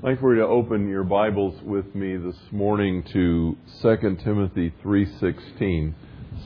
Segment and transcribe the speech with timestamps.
[0.00, 4.72] I'd like for you to open your Bibles with me this morning to 2 Timothy
[4.84, 5.92] 3:16.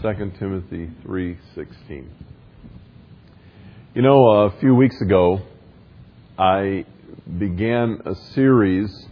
[0.00, 2.06] 2 Timothy 3:16.
[3.94, 5.42] You know, a few weeks ago,
[6.38, 6.86] I
[7.38, 9.06] began a series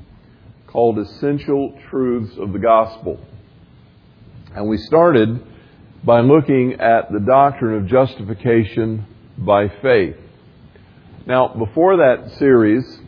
[0.69, 3.21] called Essential Truths of the Gospel.
[4.57, 5.38] And we started
[6.03, 9.04] by looking at the doctrine of justification
[9.37, 10.17] by faith.
[11.27, 12.99] Now, before that series,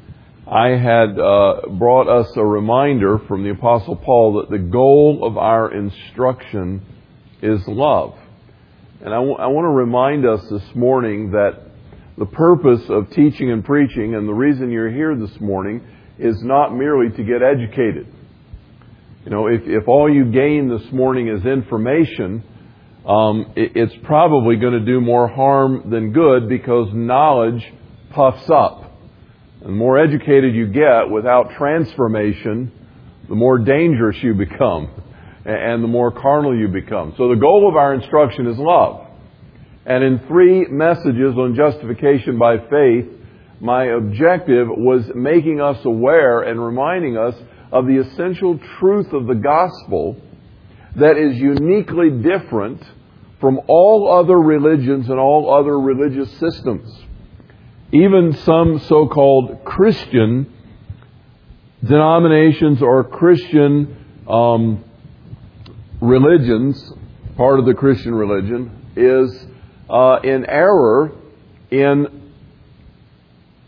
[0.52, 5.38] I had uh, brought us a reminder from the Apostle Paul that the goal of
[5.38, 6.82] our instruction
[7.40, 8.14] is love.
[9.00, 11.58] And I, w- I want to remind us this morning that
[12.18, 15.80] the purpose of teaching and preaching and the reason you're here this morning
[16.18, 18.06] is not merely to get educated.
[19.24, 22.44] You know, if, if all you gain this morning is information,
[23.08, 27.72] um, it, it's probably going to do more harm than good because knowledge
[28.10, 28.91] puffs up.
[29.62, 32.72] And the more educated you get without transformation,
[33.28, 34.90] the more dangerous you become
[35.44, 37.14] and the more carnal you become.
[37.16, 39.06] So the goal of our instruction is love.
[39.86, 43.06] And in three messages on justification by faith,
[43.60, 47.34] my objective was making us aware and reminding us
[47.70, 50.20] of the essential truth of the gospel
[50.96, 52.82] that is uniquely different
[53.40, 56.88] from all other religions and all other religious systems
[57.92, 60.50] even some so called Christian
[61.84, 64.84] denominations or Christian um,
[66.00, 66.92] religions,
[67.36, 69.46] part of the Christian religion, is
[69.90, 71.12] uh, in error
[71.70, 72.30] in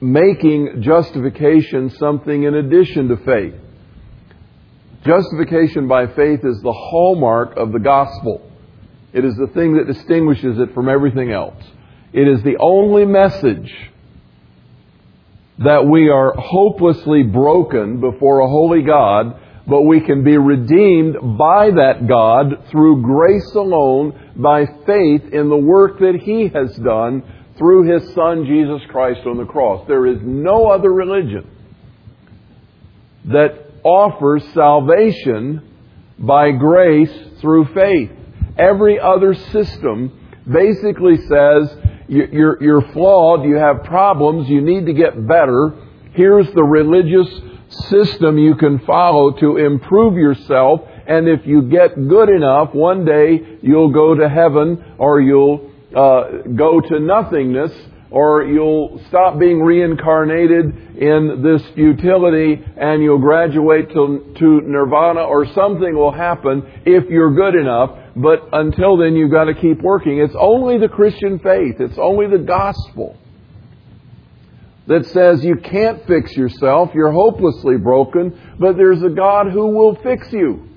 [0.00, 3.54] making justification something in addition to faith.
[5.04, 8.50] Justification by faith is the hallmark of the gospel.
[9.12, 11.62] It is the thing that distinguishes it from everything else.
[12.14, 13.90] It is the only message
[15.58, 21.70] that we are hopelessly broken before a holy God, but we can be redeemed by
[21.70, 27.22] that God through grace alone, by faith in the work that He has done
[27.56, 29.86] through His Son Jesus Christ on the cross.
[29.86, 31.48] There is no other religion
[33.26, 35.62] that offers salvation
[36.18, 38.10] by grace through faith.
[38.58, 40.12] Every other system
[40.50, 41.76] basically says
[42.08, 45.74] you're, you're flawed, you have problems, you need to get better.
[46.12, 47.28] Here's the religious
[47.88, 53.58] system you can follow to improve yourself, and if you get good enough, one day
[53.62, 57.72] you'll go to heaven or you'll uh, go to nothingness
[58.14, 60.66] or you'll stop being reincarnated
[60.96, 67.34] in this futility and you'll graduate to, to nirvana or something will happen if you're
[67.34, 67.90] good enough.
[68.14, 70.20] But until then, you've got to keep working.
[70.20, 71.80] It's only the Christian faith.
[71.80, 73.18] It's only the gospel
[74.86, 76.90] that says you can't fix yourself.
[76.94, 80.68] You're hopelessly broken, but there's a God who will fix you.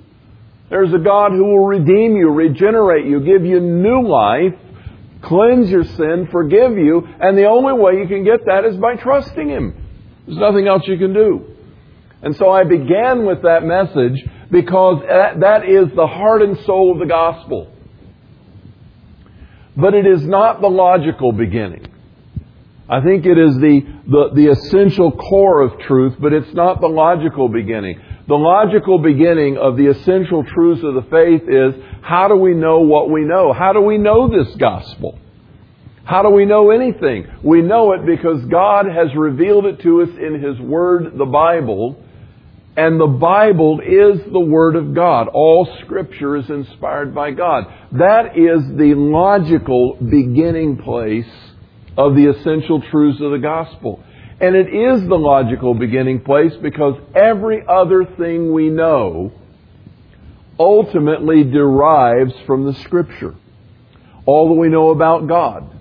[0.71, 4.55] There's a God who will redeem you, regenerate you, give you new life,
[5.21, 8.95] cleanse your sin, forgive you, and the only way you can get that is by
[8.95, 9.85] trusting Him.
[10.25, 11.55] There's nothing else you can do.
[12.21, 16.99] And so I began with that message because that is the heart and soul of
[16.99, 17.71] the gospel.
[19.75, 21.87] But it is not the logical beginning.
[22.89, 26.87] I think it is the, the, the, essential core of truth, but it's not the
[26.87, 27.99] logical beginning.
[28.27, 32.81] The logical beginning of the essential truths of the faith is how do we know
[32.81, 33.53] what we know?
[33.53, 35.17] How do we know this gospel?
[36.03, 37.27] How do we know anything?
[37.41, 42.03] We know it because God has revealed it to us in His Word, the Bible,
[42.75, 45.27] and the Bible is the Word of God.
[45.29, 47.65] All Scripture is inspired by God.
[47.93, 51.25] That is the logical beginning place
[51.97, 54.03] of the essential truths of the gospel.
[54.39, 59.31] And it is the logical beginning place because every other thing we know
[60.59, 63.35] ultimately derives from the Scripture.
[64.25, 65.71] All that we know about God,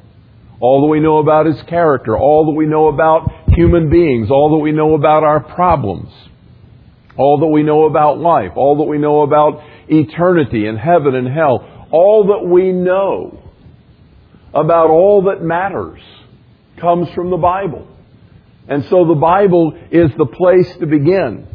[0.61, 4.57] all that we know about His character, all that we know about human beings, all
[4.57, 6.13] that we know about our problems
[7.17, 11.27] all that we know about life, all that we know about eternity and heaven and
[11.27, 13.43] hell, all that we know
[14.53, 16.01] about all that matters
[16.81, 17.87] comes from the Bible.
[18.69, 21.47] And so the Bible is the place to begin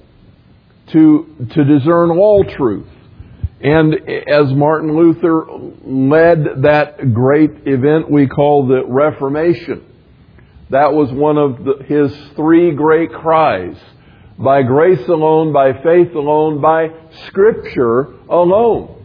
[0.88, 2.88] to, to discern all truth.
[3.62, 3.94] And
[4.28, 5.46] as Martin Luther
[5.84, 9.86] led that great event we call the Reformation,
[10.72, 13.78] that was one of the, his three great cries
[14.40, 16.88] by grace alone, by faith alone, by
[17.28, 18.98] Scripture alone.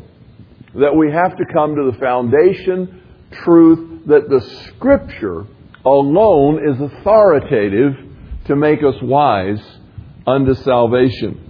[0.76, 3.02] That we have to come to the foundation
[3.44, 5.46] truth that the Scripture
[5.86, 7.94] alone is authoritative
[8.46, 9.62] to make us wise
[10.26, 11.42] unto salvation.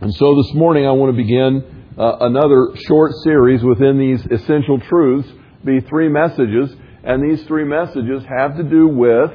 [0.00, 4.80] And so this morning I want to begin uh, another short series within these essential
[4.80, 5.28] truths,
[5.64, 9.30] be three messages, and these three messages have to do with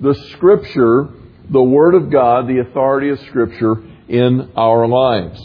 [0.00, 1.10] the Scripture,
[1.48, 5.40] the Word of God, the authority of Scripture in our lives.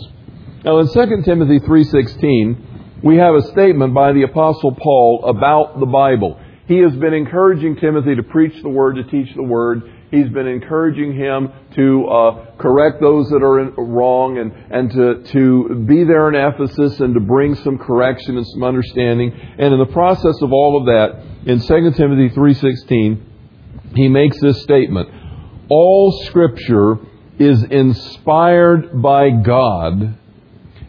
[0.63, 5.85] Now in 2 Timothy 3.16, we have a statement by the Apostle Paul about the
[5.85, 6.39] Bible.
[6.67, 10.47] He has been encouraging Timothy to preach the Word, to teach the Word, He's been
[10.47, 16.03] encouraging him to uh, correct those that are in, wrong and, and to, to be
[16.03, 19.33] there in Ephesus and to bring some correction and some understanding.
[19.57, 24.61] And in the process of all of that, in 2 Timothy 3.16, he makes this
[24.61, 25.09] statement.
[25.69, 26.99] All Scripture
[27.39, 30.17] is inspired by God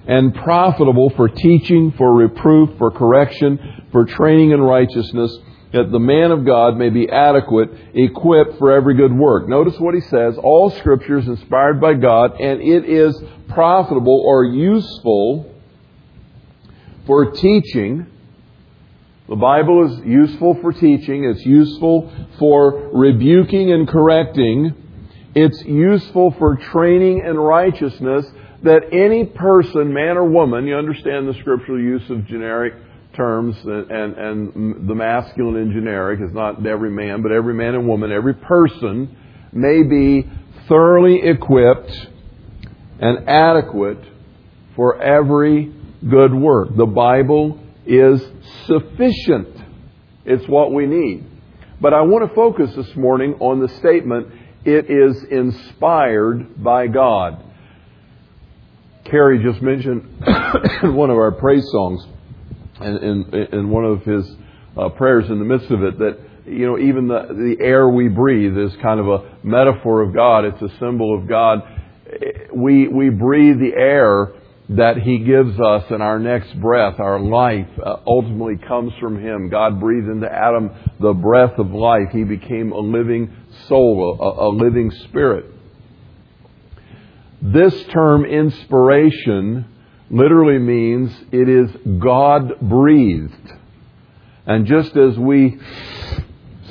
[0.06, 5.37] and profitable for teaching, for reproof, for correction, for training in righteousness,
[5.76, 9.46] that the man of God may be adequate, equipped for every good work.
[9.46, 10.38] Notice what he says.
[10.38, 13.14] All scripture is inspired by God and it is
[13.50, 15.55] profitable or useful
[17.06, 18.06] for teaching.
[19.28, 21.25] The Bible is useful for teaching.
[21.25, 24.75] It's useful for rebuking and correcting.
[25.34, 28.25] It's useful for training in righteousness
[28.62, 32.73] that any person, man or woman, you understand the scriptural use of generic
[33.16, 37.74] terms, and, and, and the masculine and generic is not every man, but every man
[37.74, 39.16] and woman, every person
[39.52, 40.28] may be
[40.68, 42.08] thoroughly equipped
[43.00, 43.98] and adequate
[44.74, 45.72] for every
[46.08, 46.76] good work.
[46.76, 48.22] The Bible is
[48.66, 49.48] sufficient.
[50.24, 51.24] It's what we need.
[51.80, 54.28] But I want to focus this morning on the statement,
[54.64, 57.42] it is inspired by God.
[59.04, 60.02] Carrie just mentioned
[60.82, 62.04] one of our praise songs
[62.81, 62.96] in,
[63.32, 64.26] in, in one of his
[64.76, 68.08] uh, prayers in the midst of it that you know even the the air we
[68.08, 70.44] breathe is kind of a metaphor of God.
[70.44, 71.62] It's a symbol of God.
[72.55, 74.34] We we breathe the air
[74.69, 79.49] that He gives us, and our next breath, our life, uh, ultimately comes from Him.
[79.49, 80.70] God breathed into Adam
[81.00, 82.08] the breath of life.
[82.12, 83.34] He became a living
[83.69, 85.46] soul, a, a living spirit.
[87.43, 89.67] This term inspiration
[90.11, 93.32] literally means it is God breathed.
[94.47, 95.58] And just as we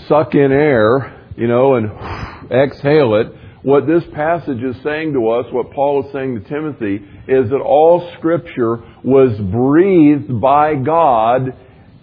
[0.07, 1.91] suck in air, you know, and
[2.51, 3.33] exhale it,
[3.63, 7.61] what this passage is saying to us, what Paul is saying to Timothy, is that
[7.61, 11.57] all Scripture was breathed by God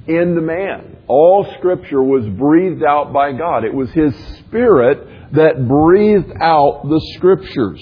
[0.09, 0.97] in the man.
[1.07, 3.65] All Scripture was breathed out by God.
[3.65, 7.81] It was His Spirit that breathed out the Scriptures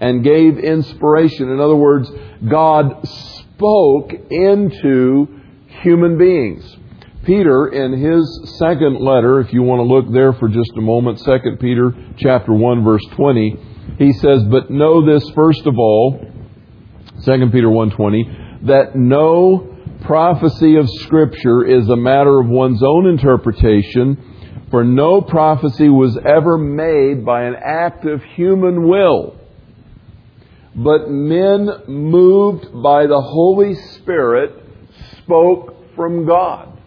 [0.00, 1.50] and gave inspiration.
[1.50, 2.10] In other words,
[2.46, 5.26] God spoke into
[5.82, 6.76] human beings.
[7.24, 11.18] Peter, in his second letter, if you want to look there for just a moment,
[11.24, 13.56] 2 Peter chapter 1 verse 20,
[13.98, 16.20] he says, But know this first of all,
[17.24, 24.66] 2 Peter 1.20, that no prophecy of Scripture is a matter of one's own interpretation,
[24.70, 29.36] for no prophecy was ever made by an act of human will
[30.76, 34.52] but men moved by the Holy Spirit
[35.22, 36.78] spoke from God.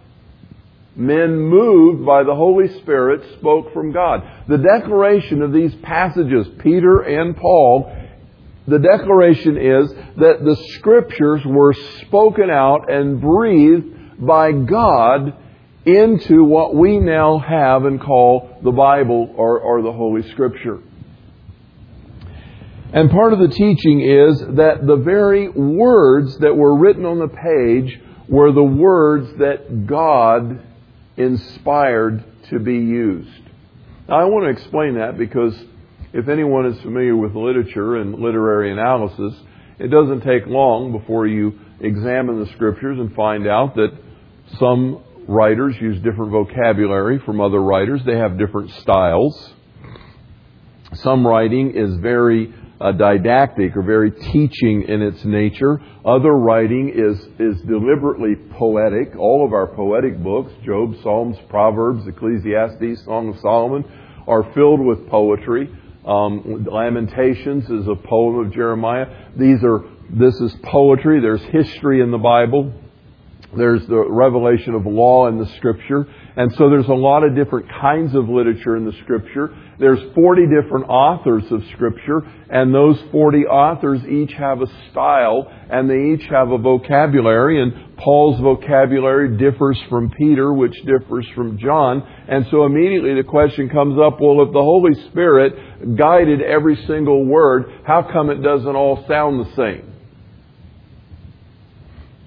[0.95, 4.21] Men moved by the Holy Spirit spoke from God.
[4.47, 7.92] The declaration of these passages, Peter and Paul,
[8.68, 15.33] the declaration is that the scriptures were spoken out and breathed by God
[15.85, 20.83] into what we now have and call the Bible or, or the Holy Scripture.
[22.92, 27.28] And part of the teaching is that the very words that were written on the
[27.28, 30.64] page were the words that God
[31.16, 33.44] inspired to be used.
[34.08, 35.54] Now, I want to explain that because
[36.14, 39.36] if anyone is familiar with literature and literary analysis,
[39.78, 43.92] it doesn't take long before you examine the scriptures and find out that
[44.58, 48.02] some writers use different vocabulary from other writers.
[48.04, 49.54] They have different styles.
[50.96, 55.81] Some writing is very uh, didactic or very teaching in its nature.
[56.06, 59.18] Other writing is, is deliberately poetic.
[59.18, 63.83] All of our poetic books, Job, Psalms, Proverbs, Ecclesiastes, Song of Solomon,
[64.28, 65.69] are filled with poetry.
[66.06, 69.07] Um, Lamentations is a poem of Jeremiah.
[69.36, 71.19] These are, this is poetry.
[71.19, 72.74] There's history in the Bible.
[73.56, 76.07] there's the revelation of law in the scripture.
[76.36, 79.56] And so there's a lot of different kinds of literature in the scripture.
[79.80, 85.90] There's 40 different authors of scripture, and those 40 authors each have a style, and
[85.90, 92.02] they each have a vocabulary, and Paul's vocabulary differs from Peter, which differs from John.
[92.28, 97.26] And so immediately the question comes up, well, if the Holy Spirit guided every single
[97.26, 99.94] word, how come it doesn't all sound the same?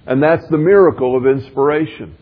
[0.06, 2.16] And that's the miracle of inspiration.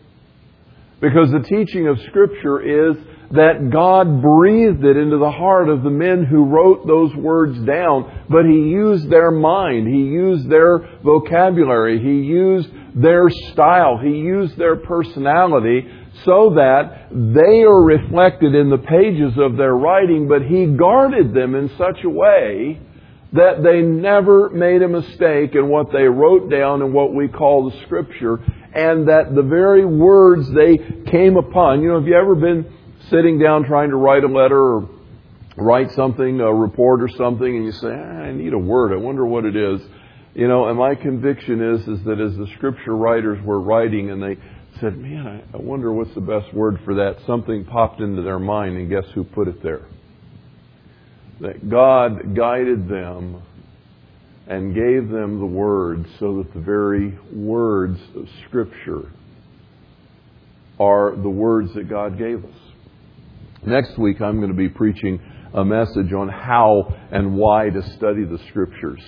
[1.01, 2.95] Because the teaching of Scripture is
[3.31, 8.25] that God breathed it into the heart of the men who wrote those words down,
[8.29, 14.57] but He used their mind, He used their vocabulary, He used their style, He used
[14.57, 15.87] their personality
[16.25, 21.55] so that they are reflected in the pages of their writing, but He guarded them
[21.55, 22.79] in such a way
[23.33, 27.69] that they never made a mistake in what they wrote down in what we call
[27.69, 28.39] the scripture,
[28.73, 30.77] and that the very words they
[31.09, 32.71] came upon, you know, have you ever been
[33.09, 34.89] sitting down trying to write a letter or
[35.57, 38.97] write something, a report or something, and you say, ah, I need a word, I
[38.97, 39.81] wonder what it is.
[40.33, 44.23] You know, and my conviction is, is that as the scripture writers were writing and
[44.23, 44.37] they
[44.79, 48.39] said, man, I, I wonder what's the best word for that, something popped into their
[48.39, 49.85] mind, and guess who put it there?
[51.41, 53.41] that God guided them
[54.51, 59.09] and gave them the words so that the very words of Scripture
[60.77, 62.57] are the words that God gave us.
[63.65, 65.21] Next week, I'm going to be preaching
[65.53, 69.01] a message on how and why to study the Scriptures.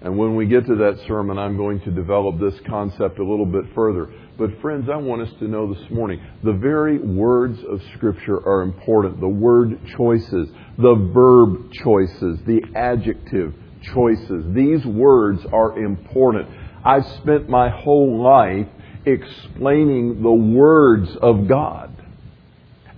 [0.00, 3.44] And when we get to that sermon, I'm going to develop this concept a little
[3.44, 4.10] bit further.
[4.38, 8.62] But friends, I want us to know this morning, the very words of Scripture are
[8.62, 9.20] important.
[9.20, 10.48] The word choices,
[10.78, 14.44] the verb choices, the adjective choices.
[14.54, 16.48] These words are important.
[16.84, 18.66] I've spent my whole life
[19.04, 21.92] explaining the words of God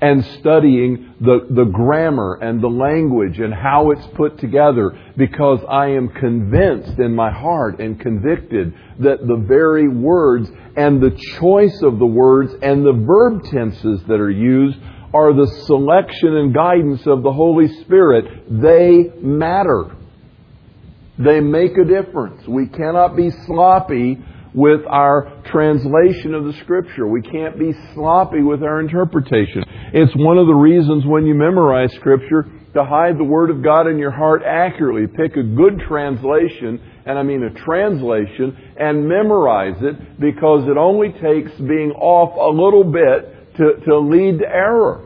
[0.00, 5.88] and studying the, the grammar and the language and how it's put together because I
[5.88, 11.98] am convinced in my heart and convicted that the very words and the choice of
[11.98, 14.78] the words and the verb tenses that are used
[15.14, 18.44] are the selection and guidance of the Holy Spirit.
[18.60, 19.96] They matter.
[21.18, 22.46] They make a difference.
[22.48, 24.18] We cannot be sloppy
[24.52, 27.06] with our translation of the Scripture.
[27.06, 29.64] We can't be sloppy with our interpretation.
[29.92, 33.86] It's one of the reasons when you memorize Scripture to hide the Word of God
[33.86, 35.06] in your heart accurately.
[35.06, 41.10] Pick a good translation, and I mean a translation, and memorize it because it only
[41.12, 45.04] takes being off a little bit to, to lead to error.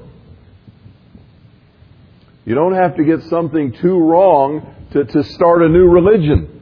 [2.46, 6.54] You don't have to get something too wrong to, to start a new religion.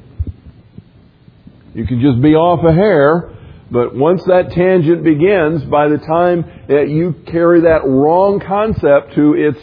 [1.74, 3.30] You can just be off a hair,
[3.70, 9.34] but once that tangent begins, by the time that you carry that wrong concept to
[9.34, 9.58] its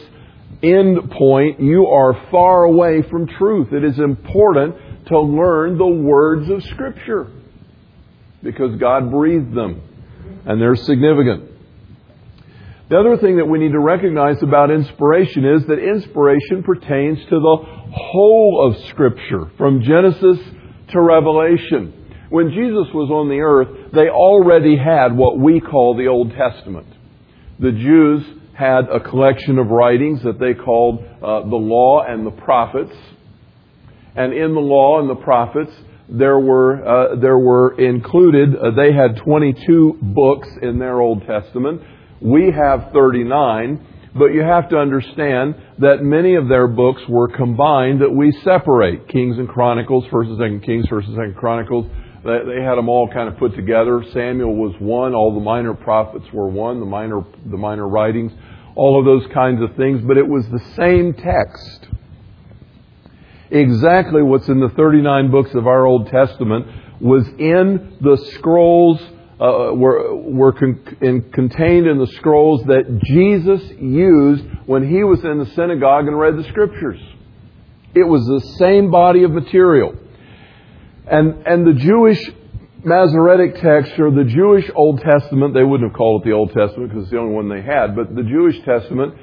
[0.61, 3.73] end point, you are far away from truth.
[3.73, 4.75] It is important
[5.07, 7.27] to learn the words of Scripture
[8.41, 9.81] because God breathed them
[10.45, 11.49] and they're significant.
[12.93, 17.39] The other thing that we need to recognize about inspiration is that inspiration pertains to
[17.39, 17.57] the
[17.91, 20.37] whole of Scripture, from Genesis
[20.89, 26.07] to Revelation when Jesus was on the earth, they already had what we call the
[26.07, 26.87] Old Testament.
[27.59, 28.25] The Jews
[28.57, 32.95] had a collection of writings that they called uh, the Law and the Prophets.
[34.15, 35.71] And in the Law and the Prophets,
[36.09, 41.81] there were, uh, there were included, uh, they had 22 books in their Old Testament.
[42.23, 43.87] We have 39.
[44.15, 49.07] But you have to understand that many of their books were combined that we separate.
[49.07, 51.87] Kings and Chronicles, 1st and 2nd Kings, 1st and 2nd Chronicles,
[52.23, 54.03] they had them all kind of put together.
[54.13, 55.15] Samuel was one.
[55.15, 56.79] All the minor prophets were one.
[56.79, 58.31] The minor, the minor writings,
[58.75, 60.01] all of those kinds of things.
[60.05, 61.87] But it was the same text.
[63.49, 66.67] Exactly what's in the 39 books of our Old Testament
[67.01, 69.01] was in the scrolls,
[69.39, 75.23] uh, were, were con- in, contained in the scrolls that Jesus used when he was
[75.23, 76.99] in the synagogue and read the scriptures.
[77.95, 79.95] It was the same body of material.
[81.05, 82.19] And, and the Jewish
[82.85, 86.89] Masoretic text, or the Jewish Old Testament, they wouldn't have called it the Old Testament
[86.89, 89.15] because it's the only one they had, but the Jewish Testament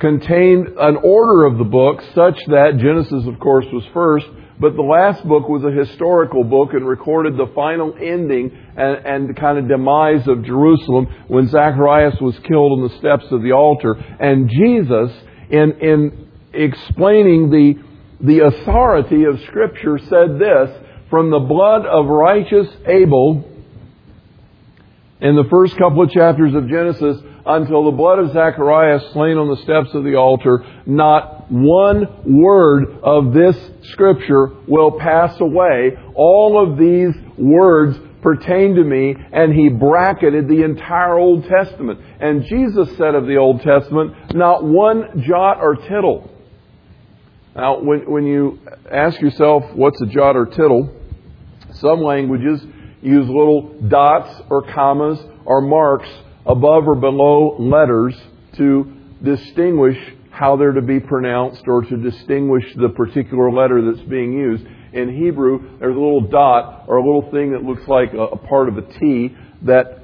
[0.00, 4.26] contained an order of the books such that Genesis, of course, was first,
[4.60, 9.28] but the last book was a historical book and recorded the final ending and, and
[9.28, 13.52] the kind of demise of Jerusalem when Zacharias was killed on the steps of the
[13.52, 13.94] altar.
[13.94, 15.12] And Jesus,
[15.50, 17.88] in, in explaining the
[18.20, 20.70] the authority of Scripture said this
[21.10, 23.44] From the blood of righteous Abel
[25.20, 29.48] in the first couple of chapters of Genesis until the blood of Zacharias slain on
[29.48, 33.56] the steps of the altar, not one word of this
[33.90, 35.92] scripture will pass away.
[36.14, 42.00] All of these words pertain to me, and he bracketed the entire Old Testament.
[42.20, 46.30] And Jesus said of the Old Testament, not one jot or tittle.
[47.56, 48.60] Now, when, when you
[48.92, 50.94] ask yourself, what's a jot or tittle?
[51.72, 52.60] Some languages
[53.00, 56.08] use little dots or commas or marks
[56.48, 58.16] above or below letters
[58.56, 59.98] to distinguish
[60.30, 64.64] how they're to be pronounced or to distinguish the particular letter that's being used.
[64.92, 68.36] In Hebrew, there's a little dot or a little thing that looks like a, a
[68.36, 69.98] part of a T that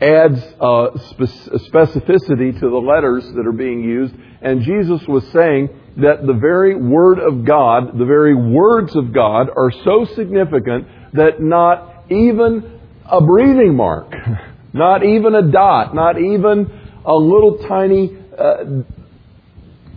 [0.00, 0.90] adds uh,
[1.20, 4.14] specificity to the letters that are being used.
[4.40, 9.48] And Jesus was saying that the very Word of God, the very words of God,
[9.54, 14.12] are so significant that not even a breathing mark
[14.72, 16.70] Not even a dot, not even
[17.04, 18.64] a little tiny uh,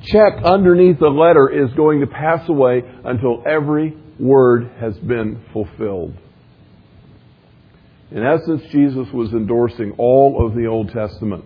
[0.04, 6.14] check underneath the letter is going to pass away until every word has been fulfilled.
[8.12, 11.44] In essence, Jesus was endorsing all of the Old Testament.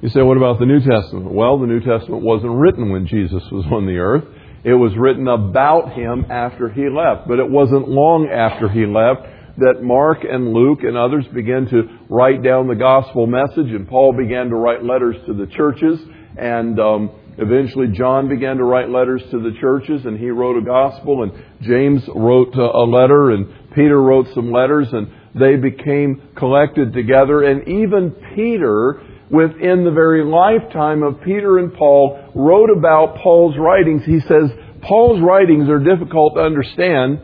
[0.00, 1.32] You say, what about the New Testament?
[1.32, 4.24] Well, the New Testament wasn't written when Jesus was on the earth.
[4.64, 7.28] It was written about him after he left.
[7.28, 9.26] But it wasn't long after he left
[9.58, 14.12] that Mark and Luke and others began to write down the gospel message, and Paul
[14.12, 16.00] began to write letters to the churches,
[16.36, 20.64] and um, eventually John began to write letters to the churches, and he wrote a
[20.64, 26.92] gospel, and James wrote a letter, and Peter wrote some letters, and they became collected
[26.92, 33.56] together, and even Peter within the very lifetime of Peter and Paul wrote about Paul's
[33.58, 34.02] writings.
[34.04, 34.50] He says,
[34.82, 37.20] Paul's writings are difficult to understand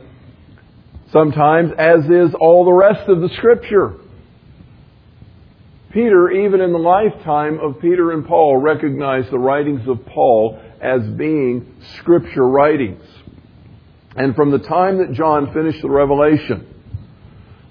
[1.15, 3.95] sometimes, as is all the rest of the Scripture.
[5.93, 11.03] Peter, even in the lifetime of Peter and Paul, recognized the writings of Paul as
[11.11, 13.05] being Scripture writings.
[14.17, 16.67] And from the time that John finished the Revelation,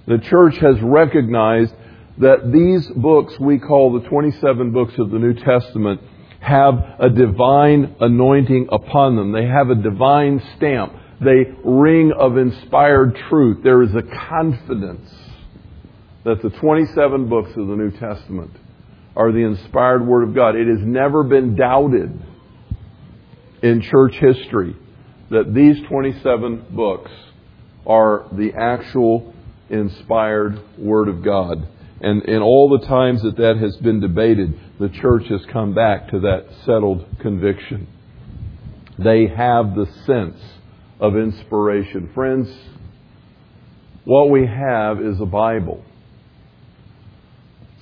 [0.07, 1.73] the church has recognized
[2.19, 5.99] that these books we call the 27 books of the New Testament
[6.39, 9.33] have a divine anointing upon them.
[9.33, 13.63] They have a divine stamp they ring of inspired truth.
[13.63, 15.09] There is a confidence
[16.23, 18.51] that the 27 books of the New Testament
[19.15, 20.55] are the inspired Word of God.
[20.55, 22.19] It has never been doubted
[23.61, 24.75] in church history
[25.29, 27.11] that these 27 books
[27.85, 29.33] are the actual
[29.69, 31.67] inspired Word of God.
[32.01, 36.09] And in all the times that that has been debated, the church has come back
[36.09, 37.87] to that settled conviction.
[38.97, 40.39] They have the sense
[40.99, 42.09] of inspiration.
[42.13, 42.49] Friends,
[44.05, 45.83] what we have is a Bible.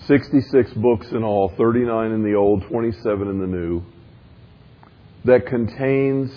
[0.08, 3.84] 66 books in all, 39 in the Old, 27 in the New,
[5.26, 6.32] that contains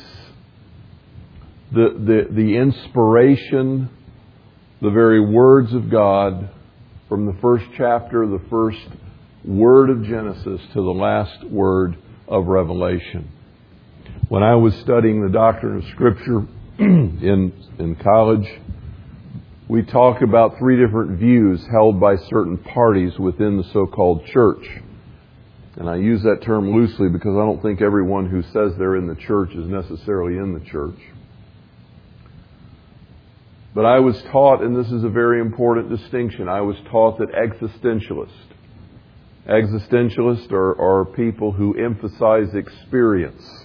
[1.73, 3.89] the, the, the inspiration,
[4.81, 6.51] the very words of God
[7.09, 8.87] from the first chapter, the first
[9.45, 11.97] word of Genesis to the last word
[12.29, 13.31] of Revelation.
[14.29, 16.47] When I was studying the doctrine of Scripture,
[16.79, 18.49] in, in college,
[19.69, 24.67] we talk about three different views held by certain parties within the so called church.
[25.77, 29.07] And I use that term loosely because I don't think everyone who says they're in
[29.07, 30.99] the church is necessarily in the church.
[33.73, 37.29] But I was taught, and this is a very important distinction, I was taught that
[37.31, 38.31] existentialists,
[39.49, 43.64] existentialists are, are people who emphasize experience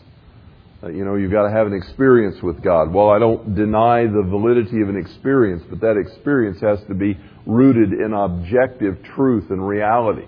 [0.82, 2.94] Uh, you know, you've got to have an experience with God.
[2.94, 7.18] Well, I don't deny the validity of an experience, but that experience has to be
[7.46, 10.26] rooted in objective truth and reality.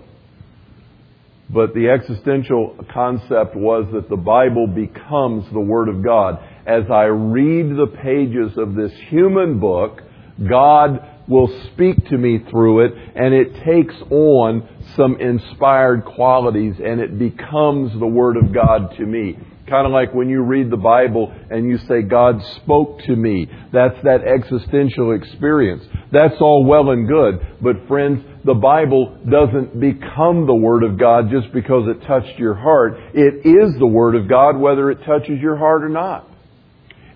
[1.48, 6.38] But the existential concept was that the Bible becomes the Word of God.
[6.66, 10.02] As I read the pages of this human book,
[10.48, 17.00] God will speak to me through it, and it takes on some inspired qualities, and
[17.00, 19.38] it becomes the Word of God to me.
[19.72, 23.46] Kind of like when you read the Bible and you say, God spoke to me.
[23.72, 25.82] That's that existential experience.
[26.12, 27.40] That's all well and good.
[27.62, 32.52] But friends, the Bible doesn't become the Word of God just because it touched your
[32.52, 32.98] heart.
[33.14, 36.28] It is the Word of God whether it touches your heart or not.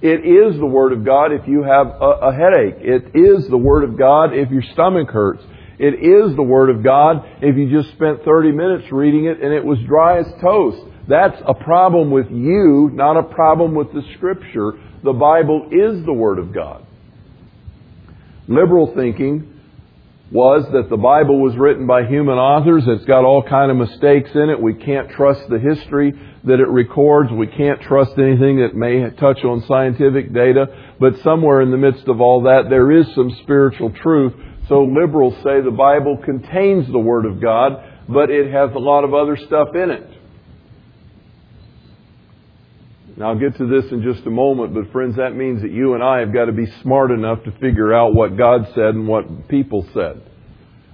[0.01, 2.81] It is the Word of God if you have a, a headache.
[2.81, 5.43] It is the Word of God if your stomach hurts.
[5.79, 9.53] It is the Word of God if you just spent 30 minutes reading it and
[9.53, 10.79] it was dry as toast.
[11.09, 14.73] That's a problem with you, not a problem with the Scripture.
[15.05, 16.85] The Bible is the Word of God.
[18.49, 19.53] Liberal thinking
[20.33, 22.83] was that the Bible was written by human authors.
[22.87, 24.61] It's got all kind of mistakes in it.
[24.61, 27.31] We can't trust the history that it records.
[27.31, 30.95] We can't trust anything that may touch on scientific data.
[30.99, 34.33] But somewhere in the midst of all that, there is some spiritual truth.
[34.69, 37.75] So liberals say the Bible contains the Word of God,
[38.09, 40.16] but it has a lot of other stuff in it.
[43.17, 45.95] Now I'll get to this in just a moment, but friends, that means that you
[45.95, 49.09] and I have got to be smart enough to figure out what God said and
[49.09, 50.21] what people said.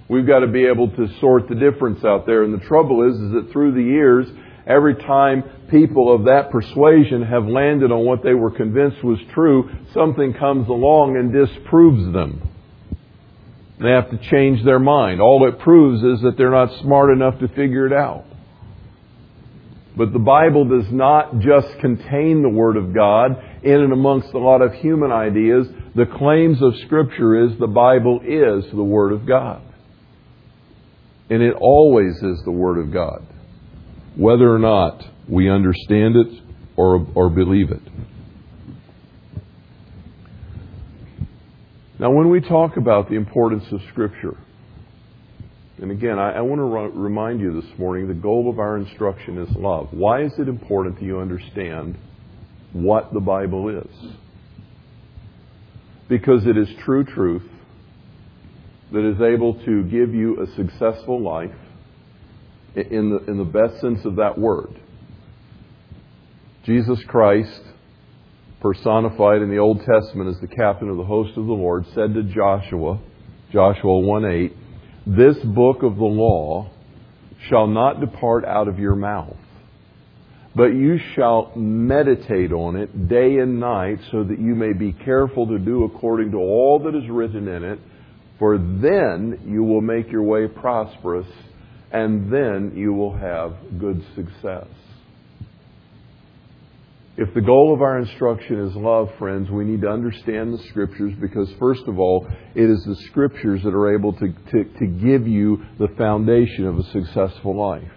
[0.07, 2.43] We've got to be able to sort the difference out there.
[2.43, 4.27] And the trouble is, is that through the years,
[4.65, 9.69] every time people of that persuasion have landed on what they were convinced was true,
[9.93, 12.49] something comes along and disproves them.
[13.81, 15.19] They have to change their mind.
[15.19, 18.25] All it proves is that they're not smart enough to figure it out.
[19.95, 24.39] But the Bible does not just contain the Word of God in and amongst a
[24.39, 25.67] lot of human ideas.
[25.95, 29.61] The claims of Scripture is the Bible is the Word of God.
[31.29, 33.25] And it always is the Word of God,
[34.15, 36.41] whether or not we understand it
[36.75, 37.81] or, or believe it.
[41.99, 44.37] Now, when we talk about the importance of Scripture,
[45.83, 48.77] and again, I, I want to re- remind you this morning the goal of our
[48.77, 49.89] instruction is love.
[49.91, 51.97] Why is it important that you understand
[52.71, 54.13] what the Bible is?
[56.07, 57.43] Because it is true truth
[58.93, 61.51] that is able to give you a successful life
[62.75, 64.79] in the, in the best sense of that word.
[66.63, 67.61] Jesus Christ,
[68.61, 72.13] personified in the Old Testament as the captain of the host of the Lord, said
[72.13, 73.01] to Joshua,
[73.51, 74.57] Joshua 1 8,
[75.05, 76.69] this book of the law
[77.49, 79.35] shall not depart out of your mouth,
[80.55, 85.47] but you shall meditate on it day and night, so that you may be careful
[85.47, 87.79] to do according to all that is written in it,
[88.39, 91.27] for then you will make your way prosperous,
[91.91, 94.67] and then you will have good success.
[97.15, 101.13] If the goal of our instruction is love, friends, we need to understand the Scriptures
[101.21, 105.27] because, first of all, it is the Scriptures that are able to, to, to give
[105.27, 107.91] you the foundation of a successful life.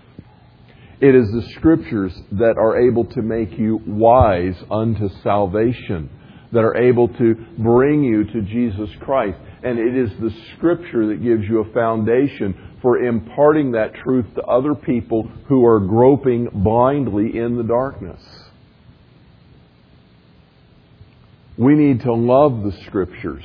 [1.00, 6.10] It is the Scriptures that are able to make you wise unto salvation,
[6.52, 9.38] that are able to bring you to Jesus Christ.
[9.62, 14.42] And it is the Scripture that gives you a foundation for imparting that truth to
[14.42, 18.20] other people who are groping blindly in the darkness.
[21.58, 23.44] We need to love the Scriptures.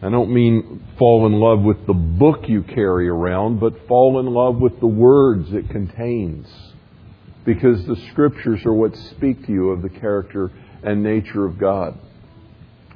[0.00, 4.26] I don't mean fall in love with the book you carry around, but fall in
[4.26, 6.46] love with the words it contains.
[7.44, 10.50] Because the Scriptures are what speak to you of the character
[10.82, 11.98] and nature of God.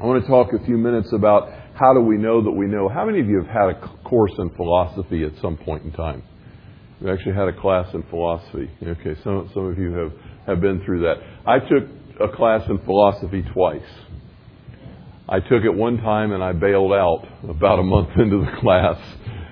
[0.00, 2.88] I want to talk a few minutes about how do we know that we know.
[2.88, 6.22] How many of you have had a course in philosophy at some point in time?
[7.00, 8.70] You actually had a class in philosophy.
[8.82, 10.12] Okay, some, some of you have,
[10.46, 11.16] have been through that.
[11.44, 13.82] I took a class in philosophy twice.
[15.28, 18.98] I took it one time and I bailed out about a month into the class.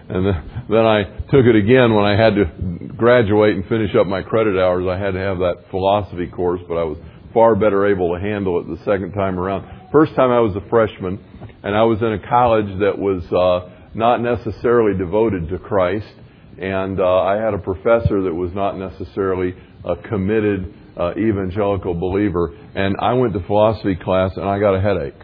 [0.08, 0.26] And
[0.68, 4.58] then I took it again when I had to graduate and finish up my credit
[4.58, 4.84] hours.
[4.88, 6.98] I had to have that philosophy course, but I was
[7.32, 9.64] far better able to handle it the second time around.
[9.92, 11.20] First time I was a freshman,
[11.62, 16.12] and I was in a college that was uh, not necessarily devoted to Christ,
[16.58, 22.54] and uh, I had a professor that was not necessarily a committed uh, evangelical believer,
[22.74, 25.20] and I went to philosophy class and I got a headache,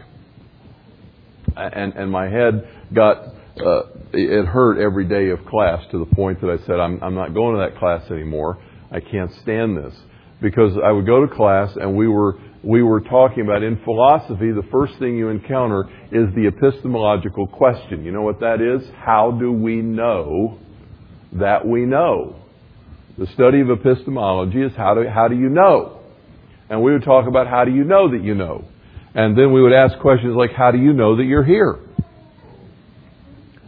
[1.55, 6.41] and and my head got uh, it hurt every day of class to the point
[6.41, 8.57] that I said I'm I'm not going to that class anymore.
[8.91, 9.93] I can't stand this
[10.41, 14.51] because I would go to class and we were we were talking about in philosophy
[14.51, 18.03] the first thing you encounter is the epistemological question.
[18.03, 18.87] You know what that is?
[18.95, 20.57] How do we know
[21.33, 22.46] that we know?
[23.17, 26.01] The study of epistemology is how do, how do you know?
[26.69, 28.65] And we would talk about how do you know that you know?
[29.15, 31.79] And then we would ask questions like, how do you know that you're here?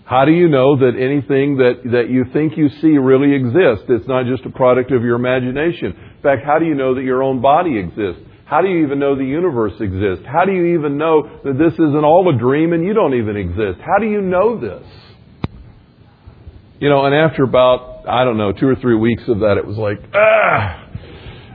[0.05, 3.85] How do you know that anything that, that you think you see really exists?
[3.89, 5.93] It's not just a product of your imagination.
[5.93, 8.21] In fact, how do you know that your own body exists?
[8.45, 10.25] How do you even know the universe exists?
[10.25, 13.37] How do you even know that this isn't all a dream and you don't even
[13.37, 13.79] exist?
[13.85, 14.85] How do you know this?
[16.79, 19.65] You know, and after about, I don't know, two or three weeks of that, it
[19.65, 20.85] was like, ah,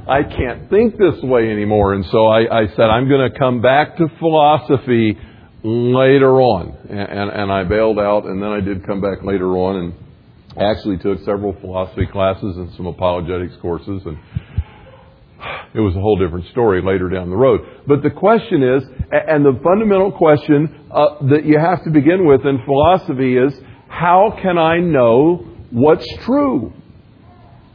[0.09, 1.95] I can't think this way anymore.
[1.95, 5.19] And so I, I said, I'm going to come back to philosophy
[5.62, 6.77] later on.
[6.88, 9.95] And, and, and I bailed out, and then I did come back later on and
[10.61, 14.03] actually took several philosophy classes and some apologetics courses.
[14.05, 14.19] And
[15.75, 17.61] it was a whole different story later down the road.
[17.87, 22.43] But the question is, and the fundamental question uh, that you have to begin with
[22.47, 23.53] in philosophy is,
[23.88, 26.73] how can I know what's true?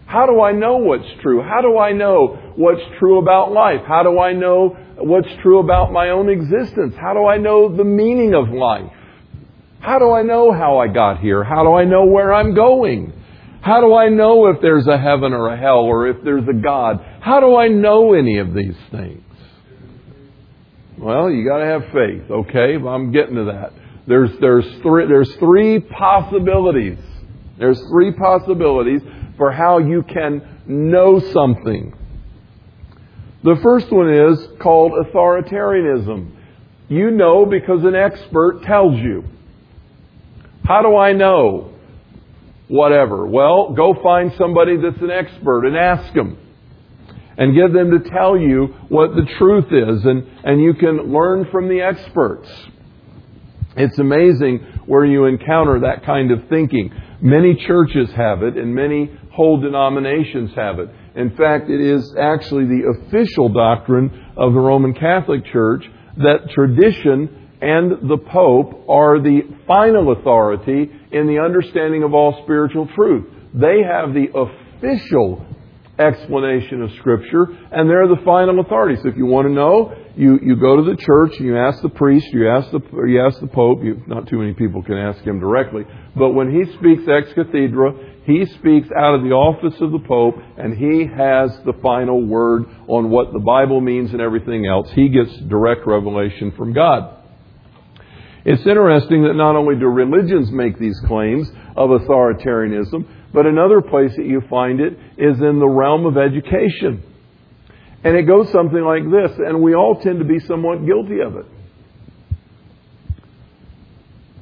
[0.05, 1.43] How do I know what's true?
[1.43, 3.81] How do I know what's true about life?
[3.85, 6.95] How do I know what's true about my own existence?
[6.99, 8.91] How do I know the meaning of life?
[9.81, 11.43] How do I know how I got here?
[11.43, 13.13] How do I know where I'm going?
[13.61, 16.53] How do I know if there's a heaven or a hell or if there's a
[16.53, 17.05] God?
[17.19, 19.23] How do I know any of these things?
[20.97, 22.75] Well, you gotta have faith, okay?
[22.75, 23.73] I'm getting to that.
[24.07, 26.97] There's, there's three, there's three possibilities.
[27.59, 29.01] There's three possibilities
[29.37, 31.93] for how you can know something.
[33.43, 36.31] The first one is called authoritarianism.
[36.89, 39.23] You know because an expert tells you.
[40.65, 41.73] How do I know?
[42.67, 43.25] Whatever.
[43.25, 46.37] Well, go find somebody that's an expert and ask them.
[47.37, 51.47] And get them to tell you what the truth is, and, and you can learn
[51.51, 52.49] from the experts.
[53.77, 56.91] It's amazing where you encounter that kind of thinking.
[57.21, 60.89] Many churches have it, and many whole denominations have it.
[61.15, 65.83] In fact, it is actually the official doctrine of the Roman Catholic Church
[66.17, 72.87] that tradition and the Pope are the final authority in the understanding of all spiritual
[72.95, 73.25] truth.
[73.53, 75.45] They have the official
[75.99, 79.01] explanation of Scripture, and they're the final authority.
[79.01, 81.81] So if you want to know, you, you go to the church and you ask
[81.81, 83.83] the priest, you ask the, you ask the Pope.
[83.83, 85.83] You, not too many people can ask him directly.
[86.15, 87.93] But when he speaks ex cathedra,
[88.25, 92.65] he speaks out of the office of the Pope, and he has the final word
[92.87, 94.89] on what the Bible means and everything else.
[94.91, 97.15] He gets direct revelation from God.
[98.45, 104.11] It's interesting that not only do religions make these claims of authoritarianism, but another place
[104.15, 107.03] that you find it is in the realm of education.
[108.03, 111.35] And it goes something like this, and we all tend to be somewhat guilty of
[111.35, 111.45] it.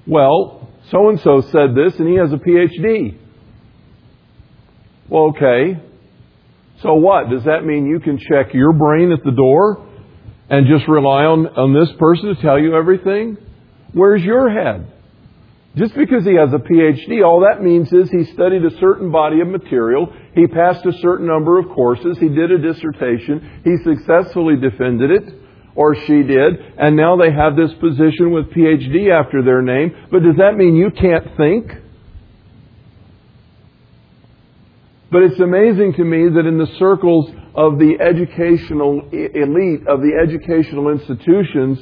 [0.06, 3.17] Well, so and so said this, and he has a PhD.
[5.10, 5.82] Well, okay.
[6.82, 7.30] So what?
[7.30, 9.86] Does that mean you can check your brain at the door
[10.50, 13.38] and just rely on, on this person to tell you everything?
[13.93, 14.93] Where's your head?
[15.76, 19.41] Just because he has a PhD, all that means is he studied a certain body
[19.41, 24.56] of material, he passed a certain number of courses, he did a dissertation, he successfully
[24.56, 25.34] defended it,
[25.73, 29.95] or she did, and now they have this position with PhD after their name.
[30.12, 31.71] But does that mean you can't think?
[35.12, 40.19] But it's amazing to me that in the circles of the educational elite, of the
[40.21, 41.80] educational institutions,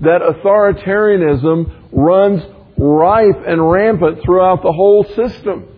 [0.00, 2.42] that authoritarianism runs
[2.76, 5.68] rife and rampant throughout the whole system.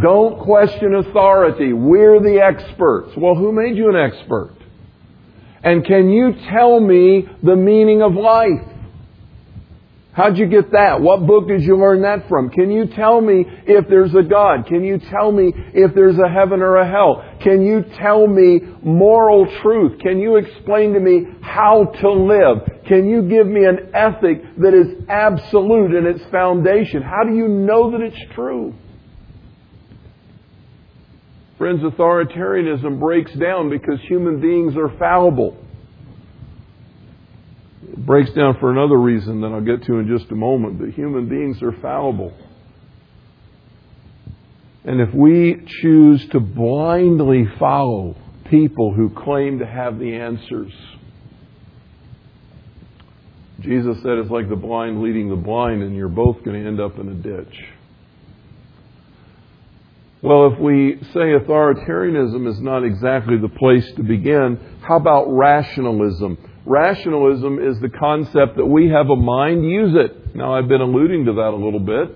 [0.00, 1.72] Don't question authority.
[1.72, 3.12] We're the experts.
[3.16, 4.54] Well, who made you an expert?
[5.62, 8.72] And can you tell me the meaning of life?
[10.12, 11.02] How'd you get that?
[11.02, 12.48] What book did you learn that from?
[12.48, 14.66] Can you tell me if there's a God?
[14.66, 17.22] Can you tell me if there's a heaven or a hell?
[17.42, 20.00] Can you tell me moral truth?
[20.00, 22.86] Can you explain to me how to live?
[22.86, 27.02] Can you give me an ethic that is absolute in its foundation?
[27.02, 28.72] How do you know that it's true?
[31.58, 35.56] Friends, authoritarianism breaks down because human beings are fallible.
[37.82, 40.90] It breaks down for another reason that I'll get to in just a moment, but
[40.90, 42.34] human beings are fallible.
[44.84, 48.16] And if we choose to blindly follow
[48.50, 50.72] people who claim to have the answers,
[53.60, 56.80] Jesus said it's like the blind leading the blind, and you're both going to end
[56.80, 57.64] up in a ditch.
[60.26, 66.36] Well, if we say authoritarianism is not exactly the place to begin, how about rationalism?
[66.64, 70.34] Rationalism is the concept that we have a mind, use it.
[70.34, 72.10] Now, I've been alluding to that a little bit,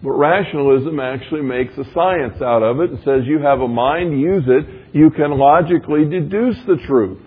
[0.00, 4.20] but rationalism actually makes a science out of it and says you have a mind,
[4.20, 7.18] use it, you can logically deduce the truth.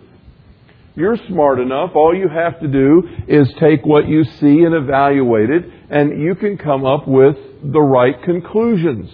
[0.96, 1.92] You're smart enough.
[1.94, 6.36] All you have to do is take what you see and evaluate it, and you
[6.36, 9.10] can come up with the right conclusions.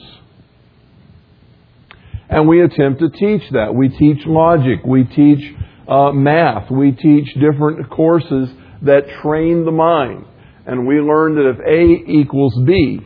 [2.30, 3.74] And we attempt to teach that.
[3.74, 4.80] We teach logic.
[4.86, 5.54] We teach
[5.88, 6.70] uh, math.
[6.70, 8.50] We teach different courses
[8.82, 10.26] that train the mind.
[10.66, 13.00] And we learn that if A equals B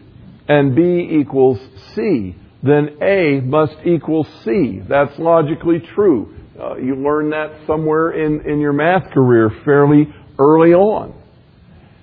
[0.48, 1.60] and B equals
[1.94, 4.82] C, then A must equal C.
[4.88, 6.36] That's logically true.
[6.60, 10.08] Uh, you learn that somewhere in, in your math career fairly
[10.40, 11.14] early on.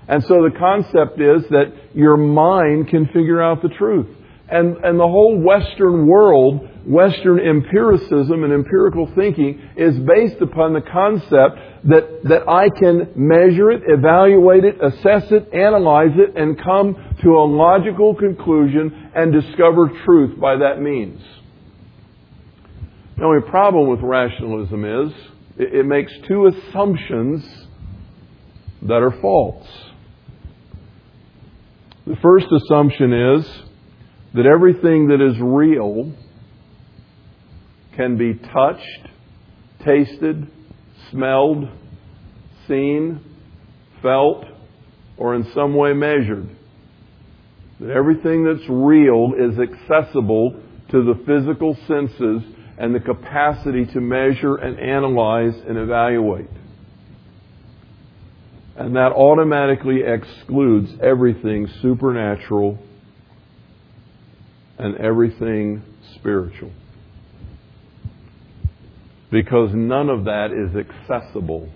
[0.09, 4.07] And so the concept is that your mind can figure out the truth.
[4.51, 10.81] And, and the whole Western world Western empiricism and empirical thinking is based upon the
[10.81, 16.97] concept that, that I can measure it, evaluate it, assess it, analyze it, and come
[17.23, 21.21] to a logical conclusion and discover truth by that means.
[23.19, 25.13] The only problem with rationalism is
[25.59, 27.47] it, it makes two assumptions
[28.81, 29.69] that are false.
[32.07, 33.47] The first assumption is
[34.33, 36.15] that everything that is real
[37.99, 39.09] can be touched,
[39.85, 40.47] tasted,
[41.11, 41.69] smelled,
[42.69, 43.21] seen,
[44.01, 44.45] felt,
[45.17, 46.49] or in some way measured.
[47.81, 52.43] That everything that's real is accessible to the physical senses
[52.79, 56.51] and the capacity to measure and analyze and evaluate.
[58.77, 62.79] And that automatically excludes everything supernatural
[64.79, 65.83] and everything
[66.15, 66.71] spiritual.
[69.31, 71.69] Because none of that is accessible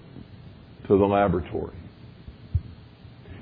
[0.87, 1.77] to the laboratory.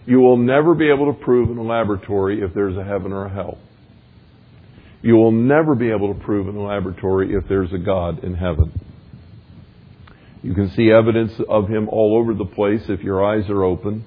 [0.06, 3.26] You will never be able to prove in a laboratory if there's a heaven or
[3.26, 3.58] a hell.
[5.02, 8.34] You will never be able to prove in a laboratory if there's a God in
[8.34, 8.72] heaven.
[10.42, 14.04] You can see evidence of Him all over the place if your eyes are open.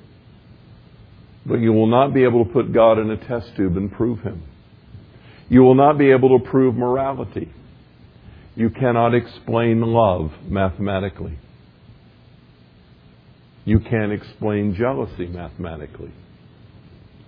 [1.46, 4.20] But you will not be able to put God in a test tube and prove
[4.22, 4.44] Him.
[5.50, 7.52] You will not be able to prove morality.
[8.56, 11.38] You cannot explain love mathematically.
[13.66, 16.12] You can't explain jealousy mathematically.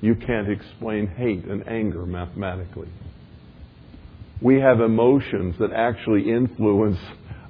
[0.02, 2.90] You can't explain hate and anger mathematically.
[4.42, 7.00] We have emotions that actually influence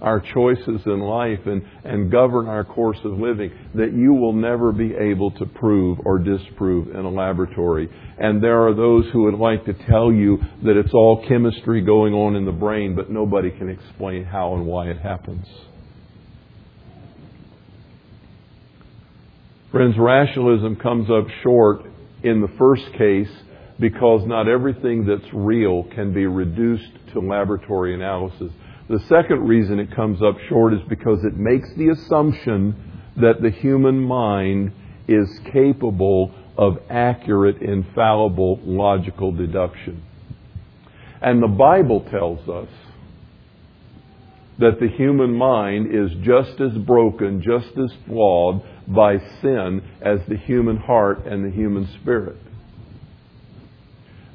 [0.05, 4.71] our choices in life and, and govern our course of living that you will never
[4.71, 7.89] be able to prove or disprove in a laboratory.
[8.19, 12.13] And there are those who would like to tell you that it's all chemistry going
[12.13, 15.47] on in the brain, but nobody can explain how and why it happens.
[19.71, 21.81] Friends, rationalism comes up short
[22.23, 23.29] in the first case
[23.79, 28.51] because not everything that's real can be reduced to laboratory analysis.
[28.87, 32.75] The second reason it comes up short is because it makes the assumption
[33.17, 34.73] that the human mind
[35.07, 40.03] is capable of accurate, infallible, logical deduction.
[41.21, 42.69] And the Bible tells us
[44.59, 50.37] that the human mind is just as broken, just as flawed by sin as the
[50.37, 52.37] human heart and the human spirit.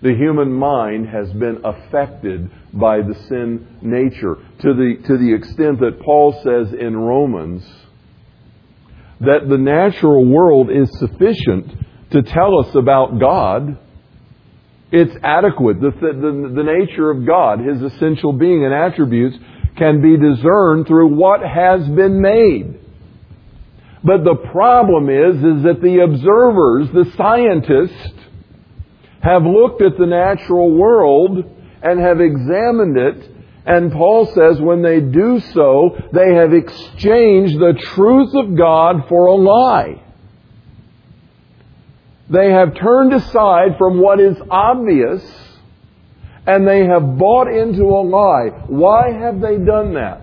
[0.03, 5.81] The human mind has been affected by the sin nature to the, to the extent
[5.81, 7.63] that Paul says in Romans
[9.21, 11.71] that the natural world is sufficient
[12.13, 13.79] to tell us about God.
[14.91, 15.81] It's adequate.
[15.81, 19.37] The, the, the nature of God, His essential being and attributes,
[19.77, 22.81] can be discerned through what has been made.
[24.03, 28.30] But the problem is, is that the observers, the scientists,
[29.23, 31.45] have looked at the natural world
[31.83, 33.31] and have examined it.
[33.67, 39.27] And Paul says when they do so, they have exchanged the truth of God for
[39.27, 40.03] a lie.
[42.31, 45.23] They have turned aside from what is obvious
[46.47, 48.49] and they have bought into a lie.
[48.67, 50.23] Why have they done that?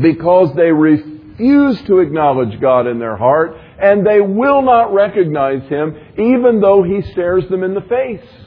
[0.00, 5.96] Because they refuse to acknowledge God in their heart and they will not recognize him
[6.18, 8.44] even though he stares them in the face.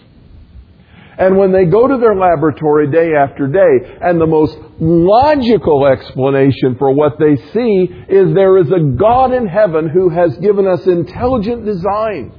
[1.18, 6.76] And when they go to their laboratory day after day, and the most logical explanation
[6.78, 10.86] for what they see is there is a God in heaven who has given us
[10.86, 12.32] intelligent design.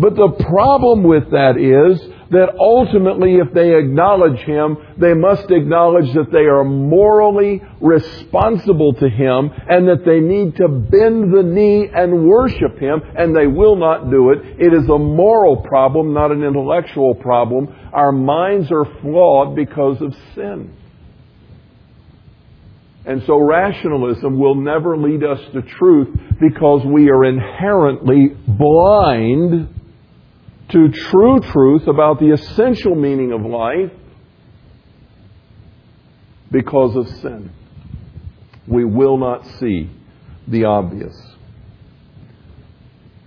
[0.00, 2.00] But the problem with that is
[2.32, 9.08] that ultimately, if they acknowledge Him, they must acknowledge that they are morally responsible to
[9.08, 13.76] Him and that they need to bend the knee and worship Him, and they will
[13.76, 14.38] not do it.
[14.58, 17.68] It is a moral problem, not an intellectual problem.
[17.92, 20.74] Our minds are flawed because of sin.
[23.04, 26.08] And so rationalism will never lead us to truth
[26.40, 29.81] because we are inherently blind
[30.72, 33.92] to true truth about the essential meaning of life
[36.50, 37.52] because of sin.
[38.66, 39.90] We will not see
[40.48, 41.14] the obvious.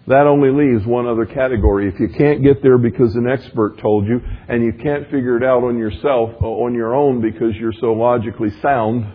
[0.08, 1.88] That only leaves one other category.
[1.88, 5.44] If you can't get there because an expert told you, and you can't figure it
[5.44, 9.12] out on yourself, uh, on your own because you're so logically sound,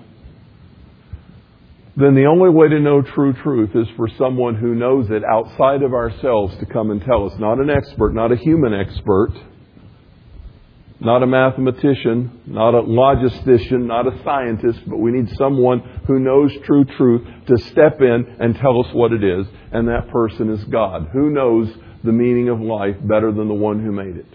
[2.01, 5.83] then the only way to know true truth is for someone who knows it outside
[5.83, 7.33] of ourselves to come and tell us.
[7.39, 9.33] Not an expert, not a human expert,
[11.01, 16.53] not a mathematician, not a logistician, not a scientist, but we need someone who knows
[16.65, 20.63] true truth to step in and tell us what it is, and that person is
[20.65, 21.09] God.
[21.13, 21.69] Who knows
[22.05, 24.27] the meaning of life better than the one who made it?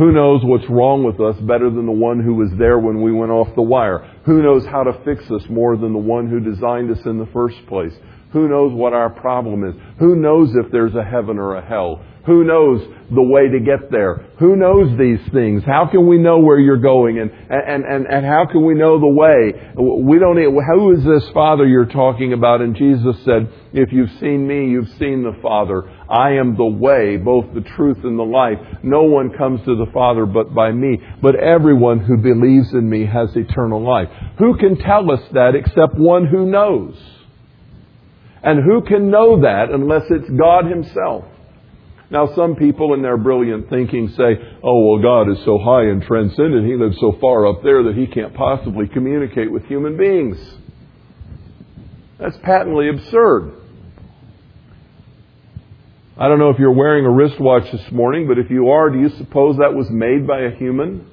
[0.00, 3.12] Who knows what's wrong with us better than the one who was there when we
[3.12, 3.98] went off the wire?
[4.24, 7.28] Who knows how to fix us more than the one who designed us in the
[7.34, 7.92] first place?
[8.32, 9.74] Who knows what our problem is?
[9.98, 12.02] Who knows if there's a heaven or a hell?
[12.26, 14.26] Who knows the way to get there?
[14.38, 15.62] Who knows these things?
[15.64, 17.18] How can we know where you're going?
[17.18, 19.54] And, and, and, and how can we know the way?
[19.74, 22.60] We don't, who is this Father you're talking about?
[22.60, 25.90] And Jesus said, if you've seen me, you've seen the Father.
[26.10, 28.58] I am the way, both the truth and the life.
[28.82, 30.98] No one comes to the Father but by me.
[31.22, 34.08] But everyone who believes in me has eternal life.
[34.38, 36.96] Who can tell us that except one who knows?
[38.42, 41.24] And who can know that unless it's God Himself?
[42.10, 46.02] Now, some people in their brilliant thinking say, oh, well, God is so high and
[46.02, 50.36] transcendent, He lives so far up there that He can't possibly communicate with human beings.
[52.18, 53.54] That's patently absurd.
[56.18, 58.98] I don't know if you're wearing a wristwatch this morning, but if you are, do
[58.98, 61.06] you suppose that was made by a human?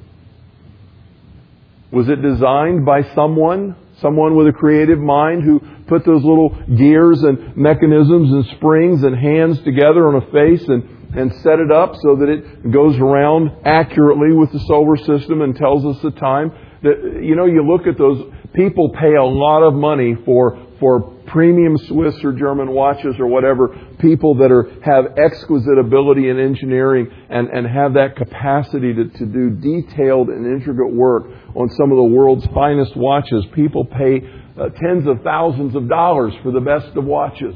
[1.91, 3.77] Was it designed by someone?
[4.01, 9.15] Someone with a creative mind who put those little gears and mechanisms and springs and
[9.15, 13.51] hands together on a face and, and set it up so that it goes around
[13.65, 16.51] accurately with the solar system and tells us the time.
[16.83, 18.21] That, you know, you look at those,
[18.53, 23.69] people pay a lot of money for, for premium Swiss or German watches or whatever,
[23.99, 29.25] people that are, have exquisite ability in engineering and, and have that capacity to, to
[29.25, 31.25] do detailed and intricate work
[31.55, 33.45] on some of the world's finest watches.
[33.53, 34.21] People pay
[34.59, 37.55] uh, tens of thousands of dollars for the best of watches.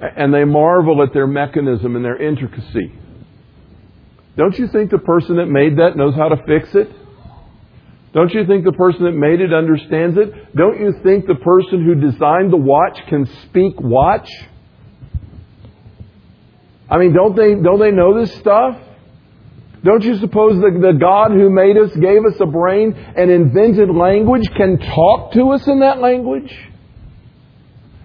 [0.00, 2.92] And they marvel at their mechanism and their intricacy.
[4.36, 6.90] Don't you think the person that made that knows how to fix it?
[8.12, 10.54] Don't you think the person that made it understands it?
[10.54, 14.28] Don't you think the person who designed the watch can speak watch?
[16.90, 18.76] I mean, don't they, don't they know this stuff?
[19.82, 23.88] Don't you suppose that the God who made us, gave us a brain, and invented
[23.88, 26.54] language can talk to us in that language?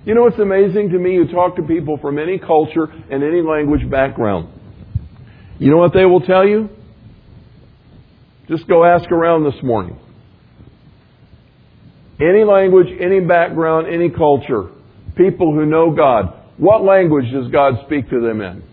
[0.06, 1.16] You know what's amazing to me?
[1.16, 4.48] You talk to people from any culture and any language background.
[5.60, 6.70] You know what they will tell you?
[8.48, 10.00] Just go ask around this morning.
[12.20, 14.70] Any language, any background, any culture,
[15.16, 18.64] people who know God, what language does God speak to them in?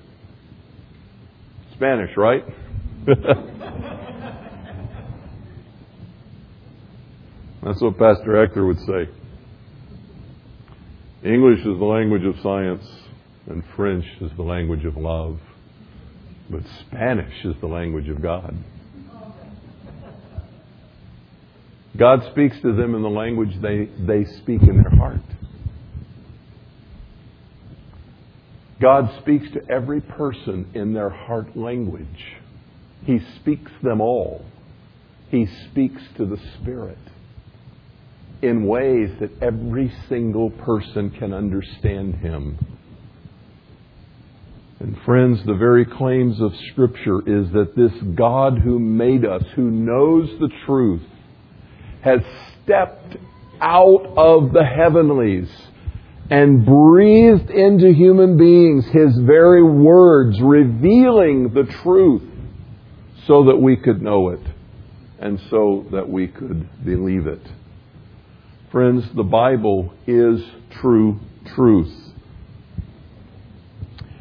[1.75, 2.45] Spanish, right?
[7.63, 9.09] That's what Pastor Hector would say.
[11.25, 12.85] English is the language of science,
[13.47, 15.39] and French is the language of love.
[16.51, 18.55] But Spanish is the language of God.
[21.97, 25.21] God speaks to them in the language they, they speak in their heart.
[28.81, 32.37] God speaks to every person in their heart language.
[33.05, 34.45] He speaks them all.
[35.31, 36.99] He speaks to the Spirit
[38.43, 42.59] in ways that every single person can understand Him.
[44.81, 49.71] And friends, the very claims of Scripture is that this God who made us, who
[49.71, 51.01] knows the truth,
[52.05, 52.21] has
[52.63, 53.17] stepped
[53.63, 55.49] out of the heavenlies
[56.31, 62.23] and breathed into human beings His very words, revealing the truth
[63.27, 64.41] so that we could know it
[65.19, 67.41] and so that we could believe it.
[68.71, 70.43] Friends, the Bible is
[70.83, 71.19] true
[71.55, 71.93] truth.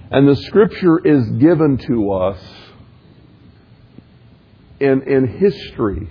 [0.09, 2.39] And the Scripture is given to us
[4.79, 6.07] in, in history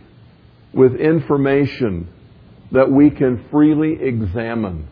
[0.74, 2.08] with information
[2.72, 4.88] that we can freely examine.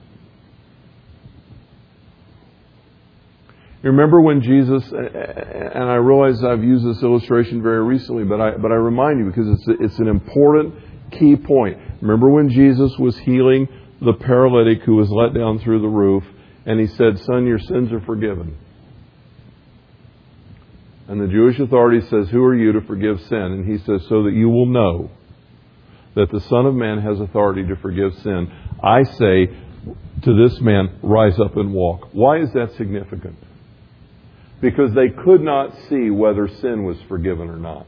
[3.82, 8.50] You remember when Jesus, and I realize I've used this illustration very recently, but I,
[8.58, 10.74] but I remind you because it's, it's an important
[11.12, 11.78] key point.
[12.02, 13.68] Remember when Jesus was healing
[14.02, 16.24] the paralytic who was let down through the roof,
[16.66, 18.56] and he said, Son, your sins are forgiven.
[21.08, 23.38] And the Jewish authority says, Who are you to forgive sin?
[23.38, 25.10] And he says, So that you will know
[26.14, 28.52] that the Son of Man has authority to forgive sin.
[28.82, 29.46] I say
[30.22, 32.08] to this man, Rise up and walk.
[32.12, 33.36] Why is that significant?
[34.60, 37.86] because they could not see whether sin was forgiven or not.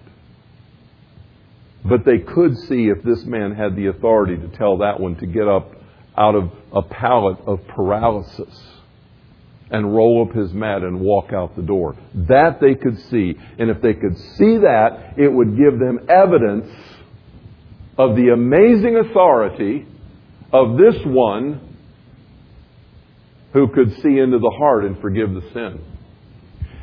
[1.84, 5.26] But they could see if this man had the authority to tell that one to
[5.26, 5.72] get up
[6.16, 8.68] out of a pallet of paralysis
[9.70, 11.96] and roll up his mat and walk out the door.
[12.14, 13.34] That they could see.
[13.58, 16.70] And if they could see that, it would give them evidence
[18.02, 19.86] of the amazing authority
[20.52, 21.76] of this one
[23.52, 25.84] who could see into the heart and forgive the sin.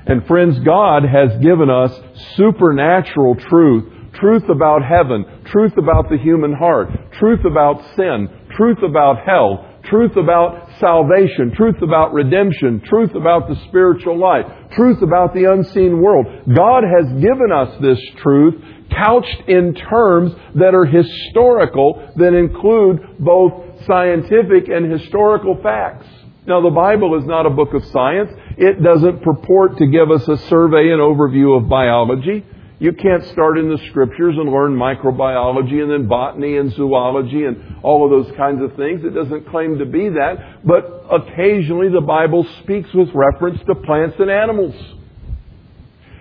[0.05, 1.91] And friends, God has given us
[2.35, 6.89] supernatural truth truth about heaven, truth about the human heart,
[7.19, 13.55] truth about sin, truth about hell, truth about salvation, truth about redemption, truth about the
[13.67, 16.25] spiritual life, truth about the unseen world.
[16.53, 18.55] God has given us this truth
[18.91, 26.07] couched in terms that are historical, that include both scientific and historical facts.
[26.47, 28.31] Now, the Bible is not a book of science.
[28.57, 32.45] It doesn't purport to give us a survey and overview of biology.
[32.79, 37.75] You can't start in the scriptures and learn microbiology and then botany and zoology and
[37.83, 39.03] all of those kinds of things.
[39.03, 44.15] It doesn't claim to be that, but occasionally the Bible speaks with reference to plants
[44.19, 44.75] and animals.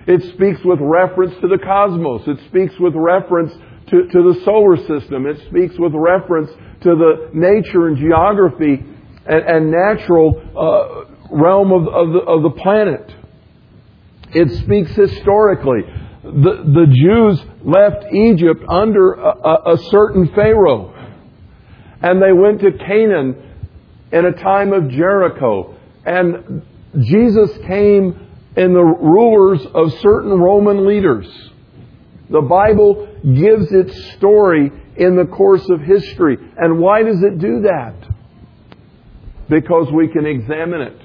[0.09, 2.23] It speaks with reference to the cosmos.
[2.27, 3.53] It speaks with reference
[3.91, 5.27] to, to the solar system.
[5.27, 6.51] It speaks with reference
[6.83, 8.85] to the nature and geography
[9.27, 13.15] and, and natural uh, realm of, of, the, of the planet.
[14.35, 15.83] It speaks historically
[16.23, 20.95] the, the Jews left Egypt under a, a certain Pharaoh.
[22.03, 23.37] And they went to Canaan
[24.13, 25.77] in a time of Jericho.
[26.05, 26.63] And
[27.01, 31.29] Jesus came in the rulers of certain Roman leaders.
[32.31, 36.37] The Bible gives its story in the course of history.
[36.57, 37.95] And why does it do that?
[39.49, 41.01] Because we can examine it.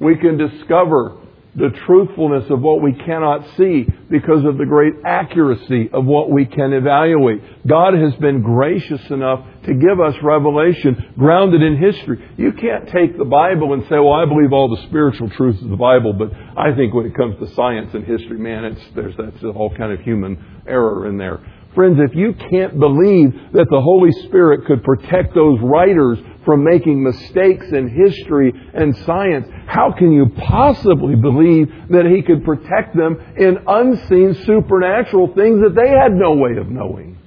[0.00, 1.18] We can discover
[1.56, 6.46] the truthfulness of what we cannot see because of the great accuracy of what we
[6.46, 7.66] can evaluate.
[7.66, 12.18] God has been gracious enough to give us revelation grounded in history.
[12.36, 15.70] You can't take the Bible and say, well, I believe all the spiritual truths of
[15.70, 19.14] the Bible, but I think when it comes to science and history, man, it's, there's,
[19.16, 21.40] that's all kind of human error in there.
[21.74, 27.02] Friends, if you can't believe that the Holy Spirit could protect those writers from making
[27.02, 33.16] mistakes in history and science, how can you possibly believe that He could protect them
[33.36, 37.18] in unseen supernatural things that they had no way of knowing?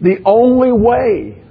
[0.00, 1.42] The only way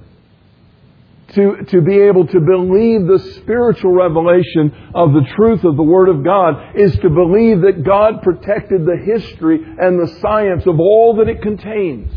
[1.34, 6.08] to, to be able to believe the spiritual revelation of the truth of the Word
[6.08, 11.16] of God is to believe that God protected the history and the science of all
[11.16, 12.12] that it contains.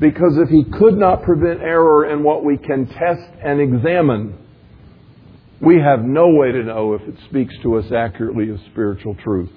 [0.00, 4.36] Because if He could not prevent error in what we can test and examine,
[5.60, 9.50] we have no way to know if it speaks to us accurately of spiritual truth.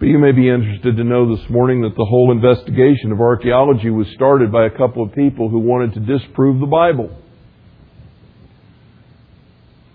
[0.00, 3.90] But you may be interested to know this morning that the whole investigation of archaeology
[3.90, 7.14] was started by a couple of people who wanted to disprove the Bible.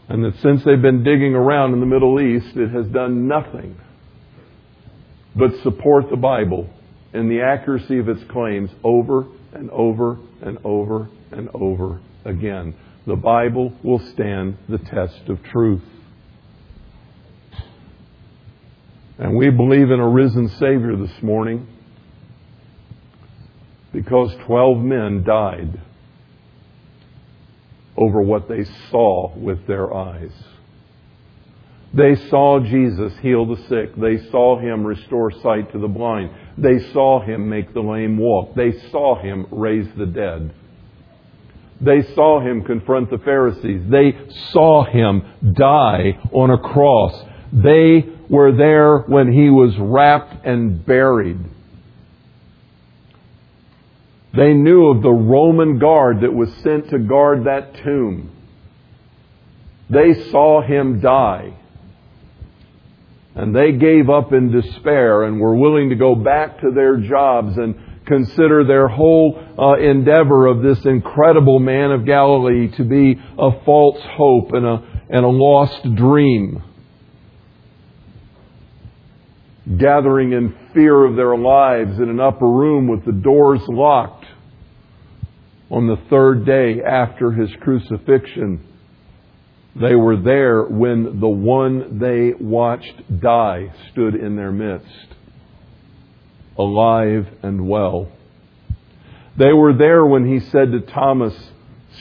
[0.08, 3.82] And that since they've been digging around in the Middle East, it has done nothing
[5.36, 6.70] but support the Bible
[7.12, 12.76] in the accuracy of its claims over and over and over and over again.
[13.08, 15.82] The Bible will stand the test of truth.
[19.18, 21.68] And we believe in a risen Savior this morning
[23.94, 25.80] because 12 men died
[27.96, 30.34] over what they saw with their eyes.
[31.94, 33.96] They saw Jesus heal the sick.
[33.96, 36.32] They saw him restore sight to the blind.
[36.58, 38.54] They saw him make the lame walk.
[38.54, 40.54] They saw him raise the dead.
[41.80, 43.90] They saw him confront the Pharisees.
[43.90, 44.14] They
[44.52, 45.22] saw him
[45.54, 47.24] die on a cross.
[47.54, 51.40] They were there when he was wrapped and buried.
[54.36, 58.32] They knew of the Roman guard that was sent to guard that tomb.
[59.90, 61.54] They saw him die.
[63.36, 67.58] And they gave up in despair and were willing to go back to their jobs
[67.58, 73.64] and consider their whole uh, endeavor of this incredible man of Galilee to be a
[73.64, 76.64] false hope and a, and a lost dream
[79.78, 84.26] gathering in fear of their lives in an upper room with the doors locked
[85.72, 88.64] on the third day after his crucifixion.
[89.76, 95.08] They were there when the one they watched die stood in their midst,
[96.58, 98.10] alive and well.
[99.38, 101.34] They were there when he said to Thomas,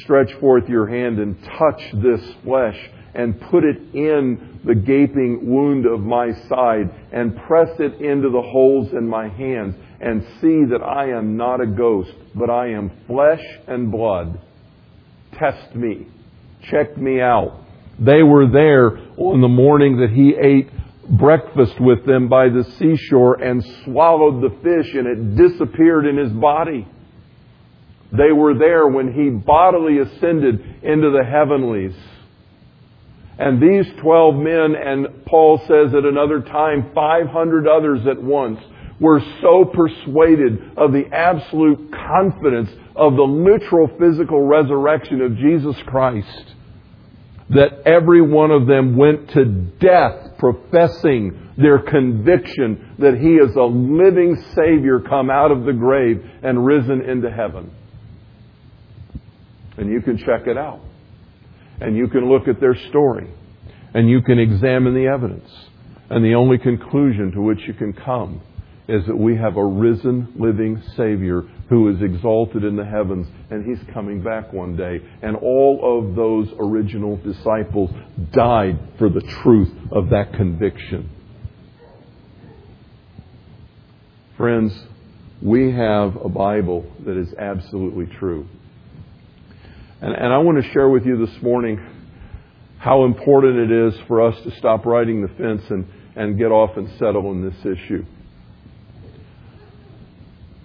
[0.03, 2.79] Stretch forth your hand and touch this flesh
[3.15, 8.43] and put it in the gaping wound of my side and press it into the
[8.43, 12.91] holes in my hands and see that I am not a ghost, but I am
[13.07, 14.41] flesh and blood.
[15.33, 16.07] test me,
[16.71, 17.61] check me out.
[17.99, 20.71] They were there on the morning that he ate
[21.19, 26.33] breakfast with them by the seashore and swallowed the fish and it disappeared in his
[26.33, 26.87] body.
[28.13, 31.95] They were there when he bodily ascended into the heavenlies.
[33.39, 38.61] And these 12 men, and Paul says at another time, 500 others at once,
[39.01, 46.55] were so persuaded of the absolute confidence of the literal physical resurrection of Jesus Christ
[47.51, 53.63] that every one of them went to death professing their conviction that He is a
[53.63, 57.71] living Savior come out of the grave and risen into heaven.
[59.77, 60.81] And you can check it out.
[61.81, 63.29] And you can look at their story.
[63.95, 65.51] And you can examine the evidence.
[66.11, 68.41] And the only conclusion to which you can come
[68.87, 73.65] is that we have a risen, living Savior who is exalted in the heavens, and
[73.65, 75.01] He's coming back one day.
[75.23, 77.91] And all of those original disciples
[78.33, 81.09] died for the truth of that conviction.
[84.37, 84.79] Friends,
[85.41, 88.47] we have a Bible that is absolutely true.
[90.05, 91.81] And, and I want to share with you this morning
[92.79, 96.77] how important it is for us to stop riding the fence and, and get off
[96.77, 98.05] and settle on this issue.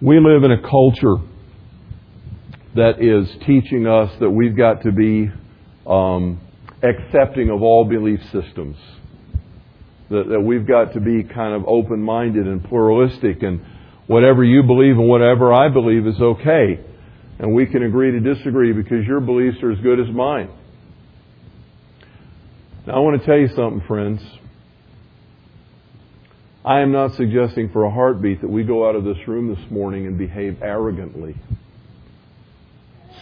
[0.02, 1.16] We live in a culture
[2.76, 5.32] that is teaching us that we've got to be
[5.88, 6.42] um,
[6.84, 8.76] accepting of all belief systems.
[10.10, 13.62] That, that we've got to be kind of open minded and pluralistic, and
[14.06, 16.89] whatever you believe and whatever I believe is okay.
[17.40, 20.50] And we can agree to disagree because your beliefs are as good as mine.
[22.86, 24.22] Now, I want to tell you something, friends.
[26.66, 29.72] I am not suggesting for a heartbeat that we go out of this room this
[29.72, 31.36] morning and behave arrogantly,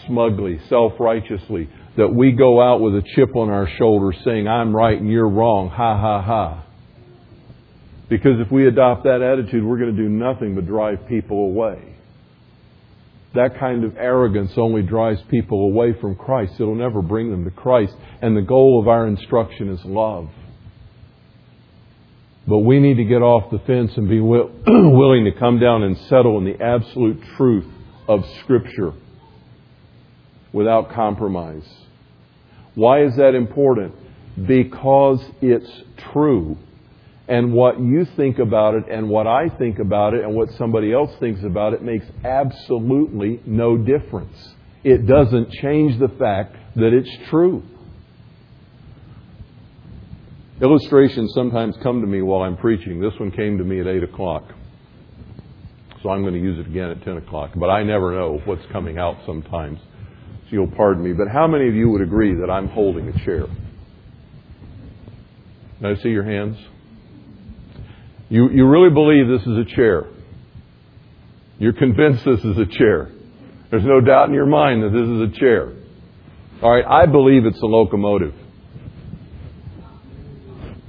[0.06, 4.74] smugly, self righteously, that we go out with a chip on our shoulder saying, I'm
[4.74, 6.64] right and you're wrong, ha ha ha.
[8.08, 11.97] Because if we adopt that attitude, we're going to do nothing but drive people away.
[13.34, 16.54] That kind of arrogance only drives people away from Christ.
[16.58, 17.94] It'll never bring them to Christ.
[18.22, 20.30] And the goal of our instruction is love.
[22.46, 25.96] But we need to get off the fence and be willing to come down and
[26.08, 27.66] settle in the absolute truth
[28.08, 28.94] of Scripture
[30.50, 31.68] without compromise.
[32.74, 33.94] Why is that important?
[34.46, 35.70] Because it's
[36.12, 36.56] true.
[37.28, 40.94] And what you think about it and what I think about it and what somebody
[40.94, 44.36] else thinks about it makes absolutely no difference.
[44.82, 47.62] It doesn't change the fact that it's true.
[50.62, 53.00] Illustrations sometimes come to me while I'm preaching.
[53.00, 54.44] This one came to me at 8 o'clock.
[56.02, 57.50] So I'm going to use it again at 10 o'clock.
[57.54, 59.78] But I never know what's coming out sometimes.
[59.80, 61.12] So you'll pardon me.
[61.12, 63.46] But how many of you would agree that I'm holding a chair?
[65.76, 66.56] Can I see your hands?
[68.30, 70.06] You, you really believe this is a chair.
[71.58, 73.10] You're convinced this is a chair.
[73.70, 75.72] There's no doubt in your mind that this is a chair.
[76.62, 78.34] All right, I believe it's a locomotive.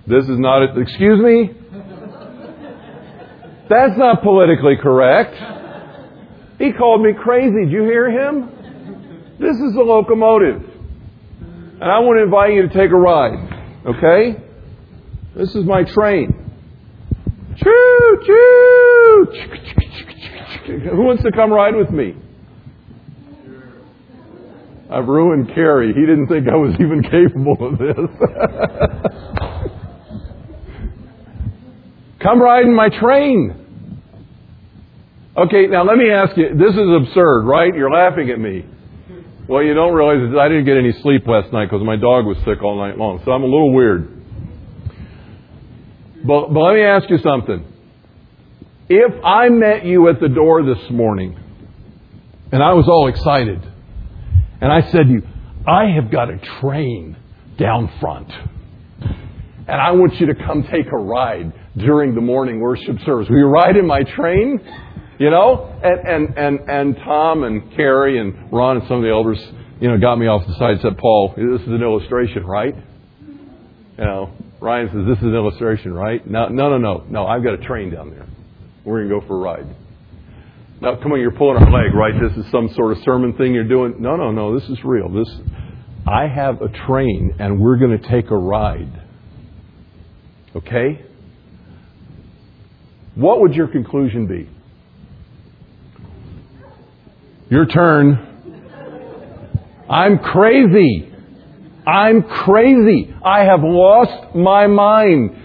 [0.07, 1.51] This is not a, excuse me?
[3.69, 5.35] That's not politically correct.
[6.57, 7.65] He called me crazy.
[7.65, 9.37] Did you hear him?
[9.39, 10.63] This is a locomotive.
[11.41, 13.83] And I want to invite you to take a ride.
[13.85, 14.43] Okay?
[15.35, 16.38] This is my train.
[20.91, 22.15] Who wants to come ride with me?
[24.89, 25.93] I've ruined Kerry.
[25.93, 27.95] He didn't think I was even capable of this.
[32.23, 33.53] come ride in my train.
[35.37, 37.71] Okay, now let me ask you, this is absurd, right?
[37.73, 38.65] You're laughing at me.
[39.47, 42.37] Well, you don't realize I didn't get any sleep last night because my dog was
[42.45, 44.15] sick all night long, so I'm a little weird.
[46.25, 47.63] But, but let me ask you something.
[48.91, 51.37] If I met you at the door this morning
[52.51, 53.63] and I was all excited
[54.61, 55.21] and I said to you,
[55.67, 57.15] I have got a train
[57.59, 58.31] down front
[58.99, 63.27] and I want you to come take a ride during the morning worship service.
[63.29, 64.59] Will you ride in my train?
[65.19, 65.79] You know?
[65.83, 69.39] And, and, and, and Tom and Carrie and Ron and some of the elders,
[69.79, 72.73] you know, got me off the side and said, Paul, this is an illustration, right?
[73.99, 76.25] You know, Ryan says, This is an illustration, right?
[76.25, 77.05] No, no, no, no.
[77.07, 78.25] No, I've got a train down there.
[78.83, 79.75] We're going to go for a ride.
[80.81, 82.13] Now, come on, you're pulling our leg, right?
[82.21, 83.95] This is some sort of sermon thing you're doing.
[83.99, 84.57] No, no, no.
[84.57, 85.09] This is real.
[85.09, 85.29] This,
[86.07, 89.03] I have a train, and we're going to take a ride.
[90.55, 91.05] Okay?
[93.15, 94.49] What would your conclusion be?
[97.49, 98.25] Your turn.
[99.89, 101.11] I'm crazy.
[101.85, 103.13] I'm crazy.
[103.25, 105.35] I have lost my mind.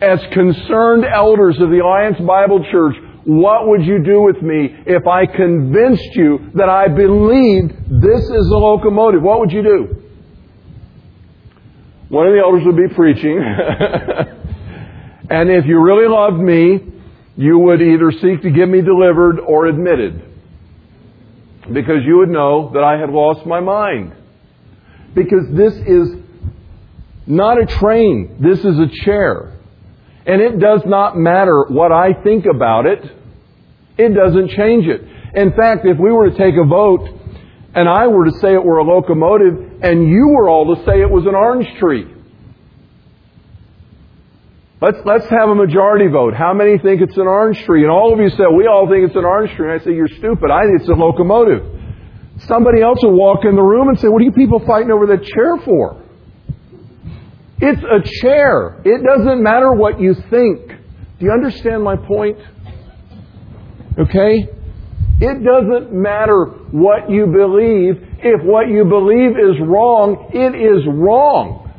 [0.00, 5.06] As concerned elders of the Alliance Bible Church, what would you do with me if
[5.06, 9.22] I convinced you that I believed this is a locomotive?
[9.22, 10.04] What would you do?
[12.08, 13.38] One of the elders would be preaching.
[15.30, 16.92] and if you really loved me,
[17.36, 20.22] you would either seek to get me delivered or admitted.
[21.72, 24.12] Because you would know that I had lost my mind.
[25.14, 26.14] Because this is
[27.26, 29.53] not a train, this is a chair.
[30.26, 33.04] And it does not matter what I think about it,
[33.98, 35.02] it doesn't change it.
[35.34, 37.08] In fact, if we were to take a vote
[37.74, 41.00] and I were to say it were a locomotive and you were all to say
[41.00, 42.06] it was an orange tree,
[44.84, 46.34] Let's, let's have a majority vote.
[46.34, 47.84] How many think it's an orange tree?
[47.84, 49.72] And all of you say, we all think it's an orange tree.
[49.72, 50.50] And I say, you're stupid.
[50.50, 51.64] I think it's a locomotive.
[52.40, 55.06] Somebody else will walk in the room and say, what are you people fighting over
[55.06, 56.03] that chair for?
[57.58, 58.80] It's a chair.
[58.84, 60.68] It doesn't matter what you think.
[61.18, 62.38] Do you understand my point?
[63.98, 64.48] Okay?
[65.20, 68.02] It doesn't matter what you believe.
[68.18, 71.72] If what you believe is wrong, it is wrong.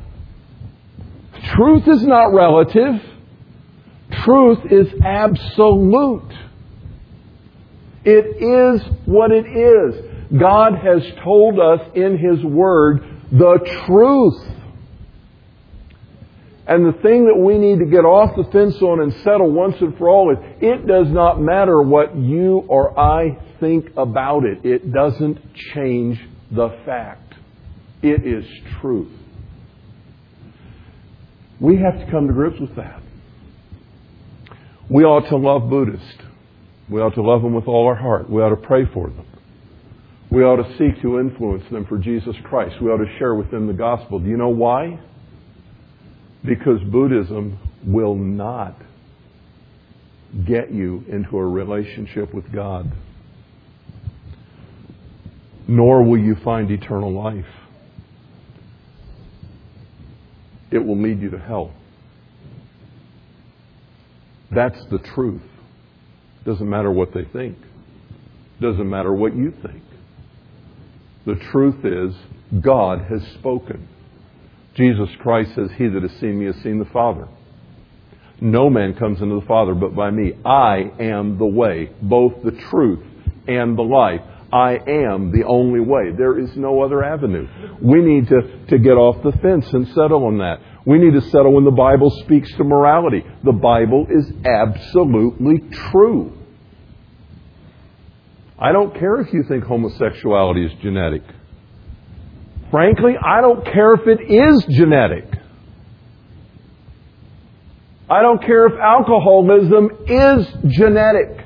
[1.56, 3.02] Truth is not relative.
[4.24, 6.34] Truth is absolute.
[8.06, 10.40] It is what it is.
[10.40, 14.55] God has told us in His Word the truth.
[16.68, 19.76] And the thing that we need to get off the fence on and settle once
[19.82, 24.66] and for all is it does not matter what you or I think about it.
[24.66, 25.40] It doesn't
[25.74, 26.20] change
[26.52, 27.36] the fact.
[28.02, 28.46] It is
[28.82, 29.12] truth.
[31.60, 33.02] We have to come to grips with that.
[34.90, 36.18] We ought to love Buddhists.
[36.90, 38.30] We ought to love them with all our heart.
[38.30, 39.26] We ought to pray for them.
[40.32, 42.82] We ought to seek to influence them for Jesus Christ.
[42.82, 44.20] We ought to share with them the gospel.
[44.20, 45.00] Do you know why?
[46.46, 48.76] Because Buddhism will not
[50.46, 52.92] get you into a relationship with God,
[55.68, 57.46] nor will you find eternal life
[60.76, 61.72] it will lead you to hell.
[64.52, 65.42] That's the truth.
[66.46, 67.58] Doesn't matter what they think.
[68.62, 69.84] Doesn't matter what you think.
[71.26, 72.14] The truth is,
[72.62, 73.88] God has spoken.
[74.76, 77.28] Jesus Christ says, He that has seen me has seen the Father.
[78.42, 80.34] No man comes into the Father but by me.
[80.44, 83.06] I am the way, both the truth
[83.48, 84.22] and the life.
[84.52, 86.12] I am the only way.
[86.16, 87.48] There is no other avenue.
[87.82, 90.60] We need to, to get off the fence and settle on that.
[90.86, 93.26] We need to settle when the Bible speaks to morality.
[93.44, 95.60] The Bible is absolutely
[95.92, 96.38] true.
[98.58, 101.24] I don't care if you think homosexuality is genetic.
[102.72, 105.26] Frankly, I don't care if it is genetic.
[108.10, 111.46] I don't care if alcoholism is genetic.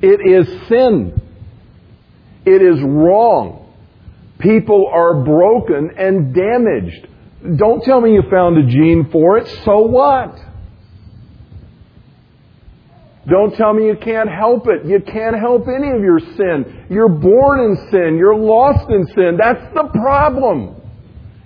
[0.00, 1.20] It is sin.
[2.44, 3.72] It is wrong.
[4.38, 7.08] People are broken and damaged.
[7.56, 9.48] Don't tell me you found a gene for it.
[9.64, 10.38] So what?
[13.28, 14.84] Don't tell me you can't help it.
[14.84, 16.86] You can't help any of your sin.
[16.90, 18.16] You're born in sin.
[18.18, 19.38] You're lost in sin.
[19.38, 20.80] That's the problem.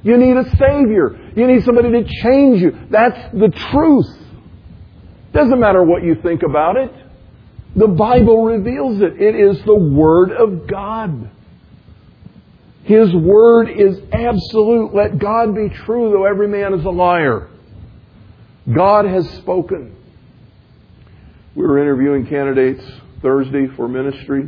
[0.03, 1.33] You need a Savior.
[1.37, 2.79] You need somebody to change you.
[2.91, 4.07] That's the truth.
[5.33, 6.93] Doesn't matter what you think about it.
[7.75, 9.21] The Bible reveals it.
[9.21, 11.31] It is the Word of God.
[12.85, 14.95] His Word is absolute.
[14.95, 17.51] Let God be true, though every man is a liar.
[18.73, 19.96] God has spoken.
[21.57, 22.85] We were interviewing candidates
[23.23, 24.47] Thursday for ministry,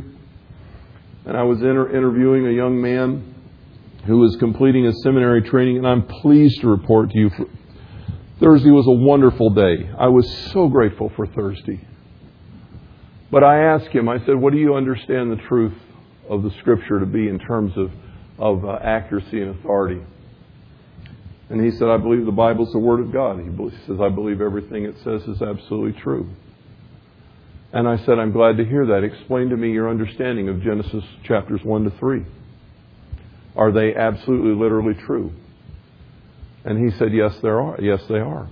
[1.25, 3.33] and I was inter- interviewing a young man
[4.05, 7.31] who was completing his seminary training, and I'm pleased to report to you.
[8.39, 9.89] Thursday was a wonderful day.
[9.97, 11.81] I was so grateful for Thursday.
[13.31, 15.73] But I asked him, I said, What do you understand the truth
[16.29, 17.91] of the Scripture to be in terms of,
[18.37, 19.99] of uh, accuracy and authority?
[21.49, 23.39] And he said, I believe the Bible is the Word of God.
[23.39, 26.29] He says, I believe everything it says is absolutely true.
[27.71, 29.03] And I said, I'm glad to hear that.
[29.03, 32.25] Explain to me your understanding of Genesis chapters 1 to 3.
[33.55, 35.31] Are they absolutely, literally true?
[36.65, 37.79] And he said, Yes, there are.
[37.81, 38.49] Yes, they are.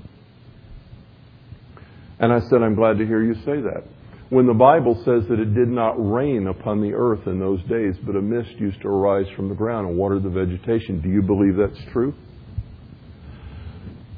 [2.19, 3.83] And I said, I'm glad to hear you say that
[4.29, 7.95] when the Bible says that it did not rain upon the earth in those days,
[8.05, 11.01] but a mist used to arise from the ground and water the vegetation.
[11.01, 12.13] Do you believe that's true?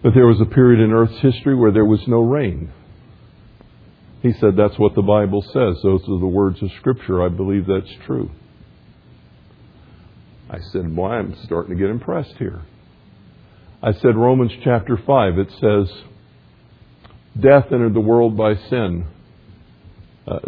[0.03, 2.71] That there was a period in Earth's history where there was no rain.
[4.21, 5.81] He said, That's what the Bible says.
[5.83, 7.23] Those are the words of Scripture.
[7.23, 8.29] I believe that's true.
[10.49, 12.61] I said, Boy, I'm starting to get impressed here.
[13.81, 16.03] I said, Romans chapter 5, it says,
[17.39, 19.05] Death entered the world by sin.
[20.27, 20.39] Uh,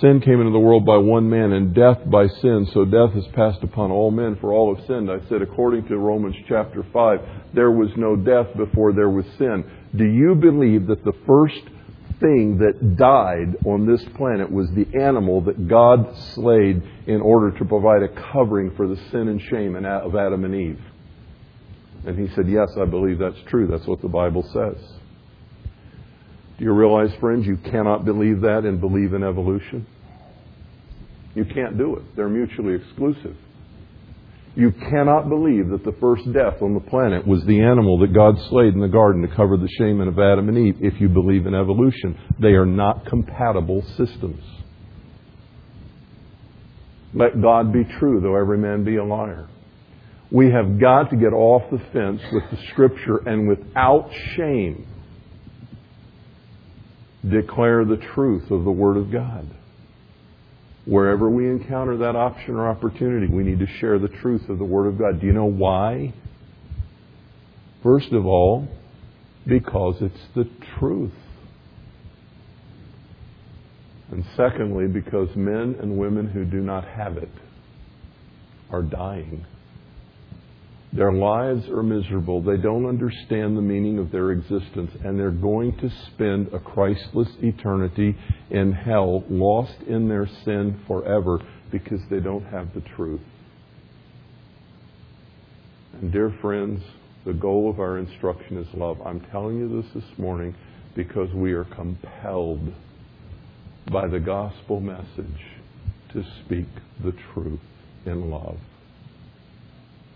[0.00, 2.68] sin came into the world by one man, and death by sin.
[2.74, 5.10] So death has passed upon all men, for all have sinned.
[5.10, 7.20] I said, according to Romans chapter 5,
[7.54, 9.64] there was no death before there was sin.
[9.96, 11.62] Do you believe that the first
[12.22, 17.64] thing that died on this planet was the animal that God slayed in order to
[17.64, 20.80] provide a covering for the sin and shame of Adam and Eve?
[22.06, 23.66] And he said, Yes, I believe that's true.
[23.66, 24.82] That's what the Bible says.
[26.58, 29.86] Do you realize, friends, you cannot believe that and believe in evolution?
[31.34, 32.16] You can't do it.
[32.16, 33.36] They're mutually exclusive.
[34.54, 38.38] You cannot believe that the first death on the planet was the animal that God
[38.50, 41.46] slayed in the garden to cover the shame of Adam and Eve if you believe
[41.46, 42.18] in evolution.
[42.38, 44.44] They are not compatible systems.
[47.14, 49.48] Let God be true, though every man be a liar.
[50.30, 54.86] We have got to get off the fence with the Scripture and without shame
[57.28, 59.46] declare the truth of the Word of God.
[60.84, 64.64] Wherever we encounter that option or opportunity, we need to share the truth of the
[64.64, 65.20] Word of God.
[65.20, 66.12] Do you know why?
[67.82, 68.68] First of all,
[69.46, 71.12] because it's the truth.
[74.10, 77.30] And secondly, because men and women who do not have it
[78.70, 79.46] are dying.
[80.94, 82.42] Their lives are miserable.
[82.42, 87.30] They don't understand the meaning of their existence, and they're going to spend a Christless
[87.42, 88.14] eternity
[88.50, 91.40] in hell, lost in their sin forever,
[91.70, 93.22] because they don't have the truth.
[95.94, 96.82] And, dear friends,
[97.24, 98.98] the goal of our instruction is love.
[99.06, 100.54] I'm telling you this this morning
[100.94, 102.70] because we are compelled
[103.90, 105.40] by the gospel message
[106.12, 106.68] to speak
[107.02, 107.60] the truth
[108.04, 108.58] in love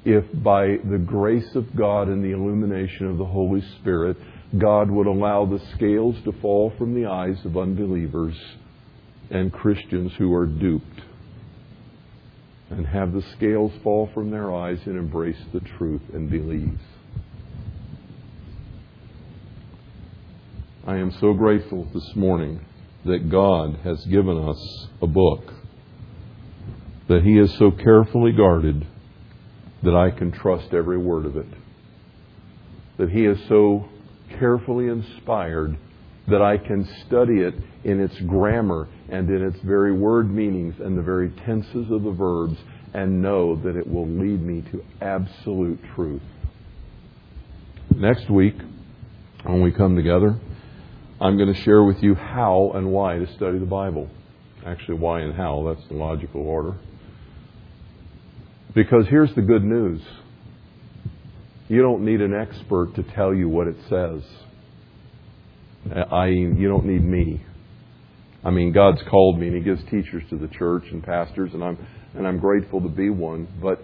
[0.07, 4.17] if by the grace of God and the illumination of the Holy Spirit,
[4.57, 8.37] God would allow the scales to fall from the eyes of unbelievers
[9.31, 11.01] and Christians who are duped,
[12.71, 16.79] and have the scales fall from their eyes and embrace the truth and believe.
[20.87, 22.65] I am so grateful this morning
[23.05, 25.53] that God has given us a book
[27.09, 28.87] that He has so carefully guarded
[29.83, 31.47] that I can trust every word of it.
[32.99, 33.89] That He is so
[34.39, 35.77] carefully inspired
[36.29, 37.55] that I can study it
[37.85, 42.11] in its grammar and in its very word meanings and the very tenses of the
[42.11, 42.59] verbs
[42.95, 46.23] and know that it will lead me to absolute truth.
[47.95, 48.57] Next week,
[49.45, 50.39] when we come together,
[51.21, 54.09] I'm going to share with you how and why to study the Bible.
[54.67, 56.77] Actually, why and how, that's the logical order.
[58.77, 60.03] Because here's the good news
[61.67, 64.23] you don't need an expert to tell you what it says.
[66.13, 67.43] I, you don't need me.
[68.45, 71.65] I mean, God's called me and He gives teachers to the church and pastors, and
[71.65, 71.79] I'm,
[72.15, 73.49] and I'm grateful to be one.
[73.63, 73.81] But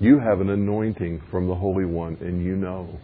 [0.00, 3.00] you have an anointing from the Holy One, and you know.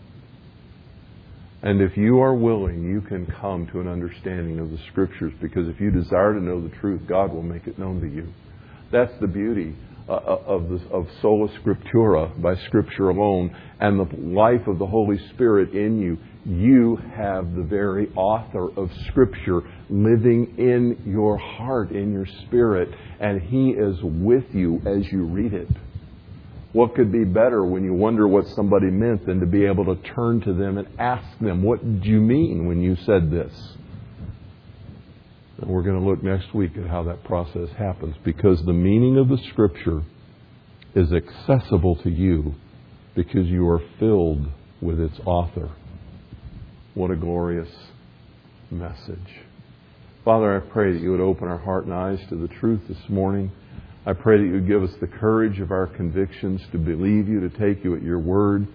[1.62, 5.66] And if you are willing, you can come to an understanding of the Scriptures because
[5.68, 8.28] if you desire to know the truth, God will make it known to you.
[8.92, 9.74] That's the beauty
[10.08, 15.18] uh, of, the, of sola scriptura, by Scripture alone, and the life of the Holy
[15.30, 22.12] Spirit in you, you have the very author of Scripture living in your heart, in
[22.12, 22.88] your spirit,
[23.20, 25.68] and He is with you as you read it.
[26.72, 30.02] What could be better when you wonder what somebody meant than to be able to
[30.14, 33.52] turn to them and ask them, What did you mean when you said this?
[35.60, 39.18] And we're going to look next week at how that process happens because the meaning
[39.18, 40.02] of the Scripture
[40.94, 42.54] is accessible to you
[43.14, 44.46] because you are filled
[44.80, 45.70] with its author.
[46.94, 47.68] What a glorious
[48.70, 49.18] message.
[50.24, 53.08] Father, I pray that you would open our heart and eyes to the truth this
[53.08, 53.50] morning.
[54.06, 57.40] I pray that you would give us the courage of our convictions to believe you,
[57.40, 58.66] to take you at your word.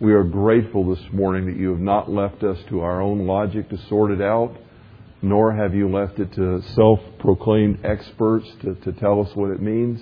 [0.00, 3.70] We are grateful this morning that you have not left us to our own logic
[3.70, 4.56] to sort it out
[5.22, 9.60] nor have you left it to self proclaimed experts to, to tell us what it
[9.60, 10.00] means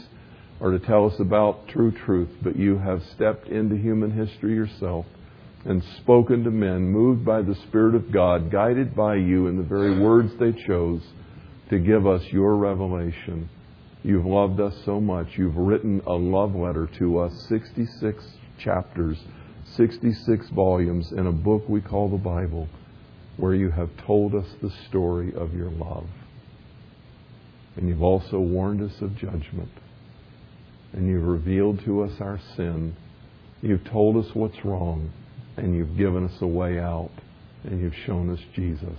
[0.60, 5.04] or to tell us about true truth, but you have stepped into human history yourself
[5.64, 9.62] and spoken to men, moved by the Spirit of God, guided by you in the
[9.62, 11.02] very words they chose
[11.70, 13.48] to give us your revelation.
[14.02, 15.28] You've loved us so much.
[15.36, 18.22] You've written a love letter to us, 66
[18.58, 19.18] chapters,
[19.76, 22.68] 66 volumes in a book we call the Bible
[23.37, 26.07] where you have told us the story of your love.
[27.76, 29.70] And you've also warned us of judgment.
[30.93, 32.97] and you've revealed to us our sin.
[33.62, 35.11] You've told us what's wrong,
[35.57, 37.11] and you've given us a way out,
[37.64, 38.99] and you've shown us Jesus.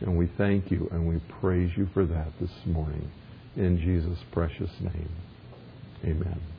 [0.00, 3.10] And we thank you and we praise you for that this morning.
[3.56, 5.10] In Jesus' precious name.
[6.04, 6.57] Amen.